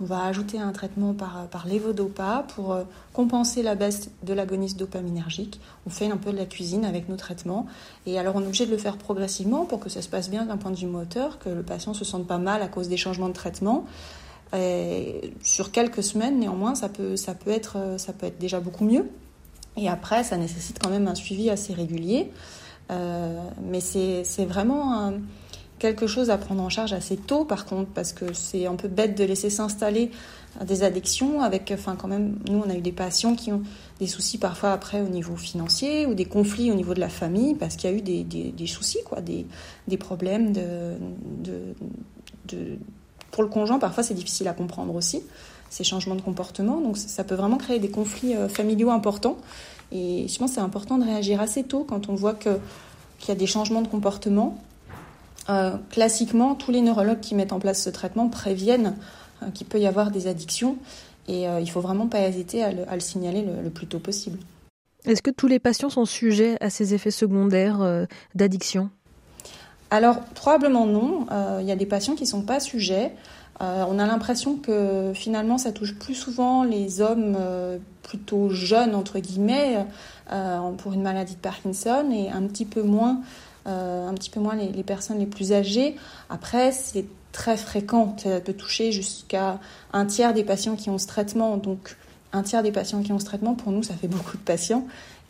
on 0.00 0.04
va 0.04 0.24
ajouter 0.24 0.58
un 0.58 0.72
traitement 0.72 1.14
par, 1.14 1.46
par 1.48 1.66
l'évodopa 1.66 2.44
pour 2.54 2.72
euh, 2.72 2.84
compenser 3.14 3.62
la 3.62 3.74
baisse 3.74 4.10
de 4.22 4.34
l'agoniste 4.34 4.78
dopaminergique. 4.78 5.60
On 5.86 5.90
fait 5.90 6.10
un 6.10 6.18
peu 6.18 6.32
de 6.32 6.36
la 6.36 6.44
cuisine 6.44 6.84
avec 6.84 7.08
nos 7.08 7.16
traitements. 7.16 7.66
Et 8.04 8.18
alors, 8.18 8.36
on 8.36 8.42
est 8.42 8.46
obligé 8.46 8.66
de 8.66 8.70
le 8.70 8.76
faire 8.76 8.98
progressivement 8.98 9.64
pour 9.64 9.80
que 9.80 9.88
ça 9.88 10.02
se 10.02 10.08
passe 10.08 10.28
bien 10.28 10.44
d'un 10.44 10.58
point 10.58 10.70
de 10.70 10.76
vue 10.76 10.86
moteur, 10.86 11.38
que 11.38 11.48
le 11.48 11.62
patient 11.62 11.94
se 11.94 12.04
sente 12.04 12.26
pas 12.26 12.38
mal 12.38 12.60
à 12.60 12.68
cause 12.68 12.88
des 12.88 12.98
changements 12.98 13.28
de 13.28 13.34
traitement. 13.34 13.86
Et 14.54 15.32
sur 15.42 15.72
quelques 15.72 16.02
semaines, 16.02 16.38
néanmoins, 16.38 16.74
ça 16.74 16.88
peut, 16.88 17.16
ça, 17.16 17.34
peut 17.34 17.50
être, 17.50 17.76
euh, 17.78 17.98
ça 17.98 18.12
peut 18.12 18.26
être 18.26 18.38
déjà 18.38 18.60
beaucoup 18.60 18.84
mieux. 18.84 19.08
Et 19.78 19.88
après, 19.88 20.24
ça 20.24 20.36
nécessite 20.36 20.78
quand 20.78 20.90
même 20.90 21.08
un 21.08 21.14
suivi 21.14 21.48
assez 21.48 21.72
régulier. 21.72 22.30
Euh, 22.90 23.40
mais 23.62 23.80
c'est 23.80 24.44
vraiment 24.44 24.94
un 24.94 25.14
quelque 25.78 26.06
chose 26.06 26.30
à 26.30 26.38
prendre 26.38 26.62
en 26.62 26.68
charge 26.68 26.92
assez 26.92 27.16
tôt, 27.16 27.44
par 27.44 27.66
contre, 27.66 27.90
parce 27.90 28.12
que 28.12 28.32
c'est 28.32 28.66
un 28.66 28.76
peu 28.76 28.88
bête 28.88 29.16
de 29.16 29.24
laisser 29.24 29.50
s'installer 29.50 30.10
des 30.64 30.82
addictions 30.82 31.42
avec, 31.42 31.70
enfin, 31.74 31.96
quand 31.96 32.08
même, 32.08 32.38
nous, 32.48 32.62
on 32.64 32.70
a 32.70 32.74
eu 32.74 32.80
des 32.80 32.92
patients 32.92 33.34
qui 33.34 33.52
ont 33.52 33.62
des 34.00 34.06
soucis 34.06 34.38
parfois 34.38 34.72
après 34.72 35.00
au 35.00 35.08
niveau 35.08 35.36
financier 35.36 36.06
ou 36.06 36.14
des 36.14 36.24
conflits 36.24 36.70
au 36.70 36.74
niveau 36.74 36.94
de 36.94 37.00
la 37.00 37.10
famille 37.10 37.54
parce 37.54 37.76
qu'il 37.76 37.90
y 37.90 37.92
a 37.92 37.96
eu 37.96 38.00
des, 38.00 38.24
des, 38.24 38.66
soucis, 38.66 39.00
quoi, 39.04 39.20
des, 39.20 39.46
des 39.86 39.96
problèmes 39.98 40.52
de, 40.52 40.94
de, 42.48 42.78
Pour 43.30 43.42
le 43.42 43.50
conjoint, 43.50 43.78
parfois, 43.78 44.02
c'est 44.02 44.14
difficile 44.14 44.48
à 44.48 44.54
comprendre 44.54 44.94
aussi, 44.94 45.22
ces 45.68 45.84
changements 45.84 46.16
de 46.16 46.22
comportement. 46.22 46.80
Donc, 46.80 46.96
ça 46.96 47.22
peut 47.22 47.34
vraiment 47.34 47.58
créer 47.58 47.78
des 47.78 47.90
conflits 47.90 48.34
euh, 48.34 48.48
familiaux 48.48 48.90
importants. 48.90 49.36
Et 49.92 50.26
je 50.26 50.38
pense 50.38 50.50
que 50.50 50.54
c'est 50.54 50.60
important 50.62 50.96
de 50.96 51.04
réagir 51.04 51.40
assez 51.40 51.64
tôt 51.64 51.84
quand 51.86 52.08
on 52.08 52.14
voit 52.14 52.34
que 52.34 52.58
qu'il 53.18 53.30
y 53.30 53.32
a 53.32 53.38
des 53.38 53.46
changements 53.46 53.80
de 53.80 53.88
comportement 53.88 54.58
euh, 55.48 55.76
classiquement, 55.90 56.54
tous 56.54 56.70
les 56.70 56.80
neurologues 56.80 57.20
qui 57.20 57.34
mettent 57.34 57.52
en 57.52 57.60
place 57.60 57.82
ce 57.82 57.90
traitement 57.90 58.28
préviennent 58.28 58.96
euh, 59.42 59.50
qu'il 59.50 59.66
peut 59.66 59.78
y 59.78 59.86
avoir 59.86 60.10
des 60.10 60.28
addictions 60.28 60.76
et 61.28 61.46
euh, 61.46 61.60
il 61.60 61.70
faut 61.70 61.80
vraiment 61.80 62.06
pas 62.06 62.20
hésiter 62.20 62.64
à 62.64 62.72
le, 62.72 62.88
à 62.88 62.94
le 62.94 63.00
signaler 63.00 63.42
le, 63.42 63.62
le, 63.62 63.70
plus 63.70 63.86
tôt 63.86 63.98
possible. 63.98 64.38
Est-ce 65.04 65.22
que 65.22 65.30
tous 65.30 65.46
les 65.46 65.58
patients 65.58 65.90
sont 65.90 66.04
sujets 66.04 66.56
à 66.60 66.70
ces 66.70 66.94
effets 66.94 67.10
secondaires 67.10 67.82
euh, 67.82 68.06
d'addiction? 68.34 68.90
Alors, 69.90 70.20
probablement 70.20 70.86
non. 70.86 71.26
Il 71.60 71.66
y 71.66 71.70
a 71.70 71.76
des 71.76 71.86
patients 71.86 72.16
qui 72.16 72.24
ne 72.24 72.28
sont 72.28 72.42
pas 72.42 72.58
sujets. 72.58 73.12
on 73.60 73.98
a 74.00 74.06
l'impression 74.06 74.56
que 74.56 75.12
finalement, 75.14 75.58
ça 75.58 75.70
touche 75.70 75.94
plus 75.94 76.16
souvent 76.16 76.64
les 76.64 77.00
hommes 77.00 77.38
plutôt 78.02 78.48
jeunes, 78.48 78.96
entre 78.96 79.20
guillemets, 79.20 79.86
pour 80.78 80.92
une 80.92 81.02
maladie 81.02 81.36
de 81.36 81.40
Parkinson, 81.40 82.10
et 82.10 82.30
un 82.30 82.42
petit 82.48 82.64
peu 82.64 82.82
moins, 82.82 83.20
un 83.66 84.14
petit 84.14 84.30
peu 84.30 84.40
moins 84.40 84.54
les, 84.54 84.82
personnes 84.82 85.18
les 85.18 85.26
plus 85.26 85.52
âgées. 85.52 85.96
Après, 86.30 86.72
c'est 86.72 87.04
très 87.32 87.56
fréquent. 87.56 88.16
Ça 88.18 88.40
peut 88.40 88.52
toucher 88.52 88.92
jusqu'à 88.92 89.60
un 89.92 90.06
tiers 90.06 90.32
des 90.32 90.44
patients 90.44 90.76
qui 90.76 90.90
ont 90.90 90.98
ce 90.98 91.06
traitement. 91.06 91.56
Donc, 91.56 91.96
un 92.32 92.42
tiers 92.42 92.62
des 92.62 92.72
patients 92.72 93.02
qui 93.02 93.12
ont 93.12 93.18
ce 93.18 93.24
traitement, 93.24 93.54
pour 93.54 93.72
nous, 93.72 93.82
ça 93.82 93.94
fait 93.94 94.08
beaucoup 94.08 94.36
de 94.36 94.42
patients. 94.42 94.86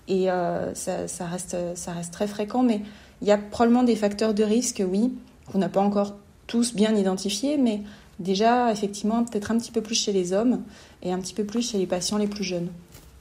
Et 0.09 0.31
euh, 0.31 0.75
ça, 0.75 1.27
reste, 1.27 1.57
ça 1.75 1.93
reste 1.93 2.13
très 2.13 2.27
fréquent. 2.27 2.63
Mais 2.63 2.83
il 3.23 3.29
y 3.29 3.33
a 3.33 3.39
probablement 3.39 3.83
des 3.83 3.97
facteurs 3.97 4.35
de 4.35 4.45
risque, 4.45 4.83
oui, 4.87 5.13
qu'on 5.51 5.59
n'a 5.59 5.69
pas 5.69 5.81
encore 5.81 6.15
tous 6.47 6.75
bien 6.75 6.95
identifiés. 6.95 7.57
Mais 7.57 7.83
déjà, 8.19 8.71
effectivement, 8.71 9.25
peut-être 9.25 9.51
un 9.51 9.59
petit 9.59 9.73
peu 9.73 9.81
plus 9.81 9.95
chez 9.95 10.13
les 10.13 10.33
hommes 10.33 10.63
et 11.03 11.13
un 11.13 11.19
petit 11.19 11.35
peu 11.35 11.45
plus 11.45 11.71
chez 11.71 11.79
les 11.79 11.87
patients 11.87 12.19
les 12.19 12.29
plus 12.29 12.45
jeunes. 12.45 12.69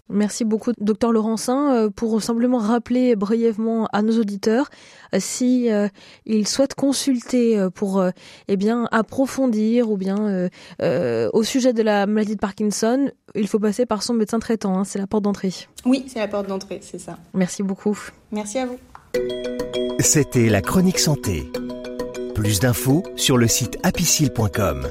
Merci 0.10 0.46
beaucoup, 0.46 0.72
docteur 0.80 1.12
Laurencin, 1.12 1.74
euh, 1.74 1.90
pour 1.90 2.22
simplement 2.22 2.60
rappeler 2.60 3.16
brièvement 3.16 3.88
à 3.92 4.04
nos 4.04 4.20
auditeurs 4.20 4.70
euh, 5.14 5.18
si 5.20 5.72
euh, 5.72 5.88
ils 6.28 6.48
souhaitent 6.48 6.76
consulter 6.76 7.68
pour 7.74 8.04
eh 8.48 8.58
bien 8.58 8.88
approfondir 8.92 9.90
ou 9.90 9.98
bien 9.98 10.50
au 10.82 11.44
sujet 11.44 11.74
de 11.74 11.82
la 11.82 12.06
maladie 12.06 12.36
de 12.36 12.40
Parkinson, 12.40 13.10
il 13.34 13.48
faut 13.48 13.60
passer 13.60 13.86
par 13.86 14.04
son 14.04 14.14
médecin 14.14 14.40
traitant. 14.40 14.78
Hein, 14.78 14.84
c'est 14.84 15.00
la 15.00 15.08
porte 15.08 15.24
d'entrée. 15.24 15.54
Oui, 15.86 16.06
c'est 16.08 16.20
la 16.20 16.28
porte 16.28 16.48
d'entrée, 16.48 16.80
c'est 16.82 17.00
ça. 17.00 17.18
Merci 17.34 17.64
beaucoup. 17.64 17.98
Merci 18.32 18.60
à 18.60 18.66
vous. 18.66 18.78
C'était 20.00 20.50
la 20.50 20.62
chronique 20.62 21.00
santé. 21.00 21.52
Plus 22.34 22.60
d'infos 22.60 23.04
sur 23.16 23.38
le 23.38 23.48
site 23.48 23.78
apicile.com. 23.84 24.88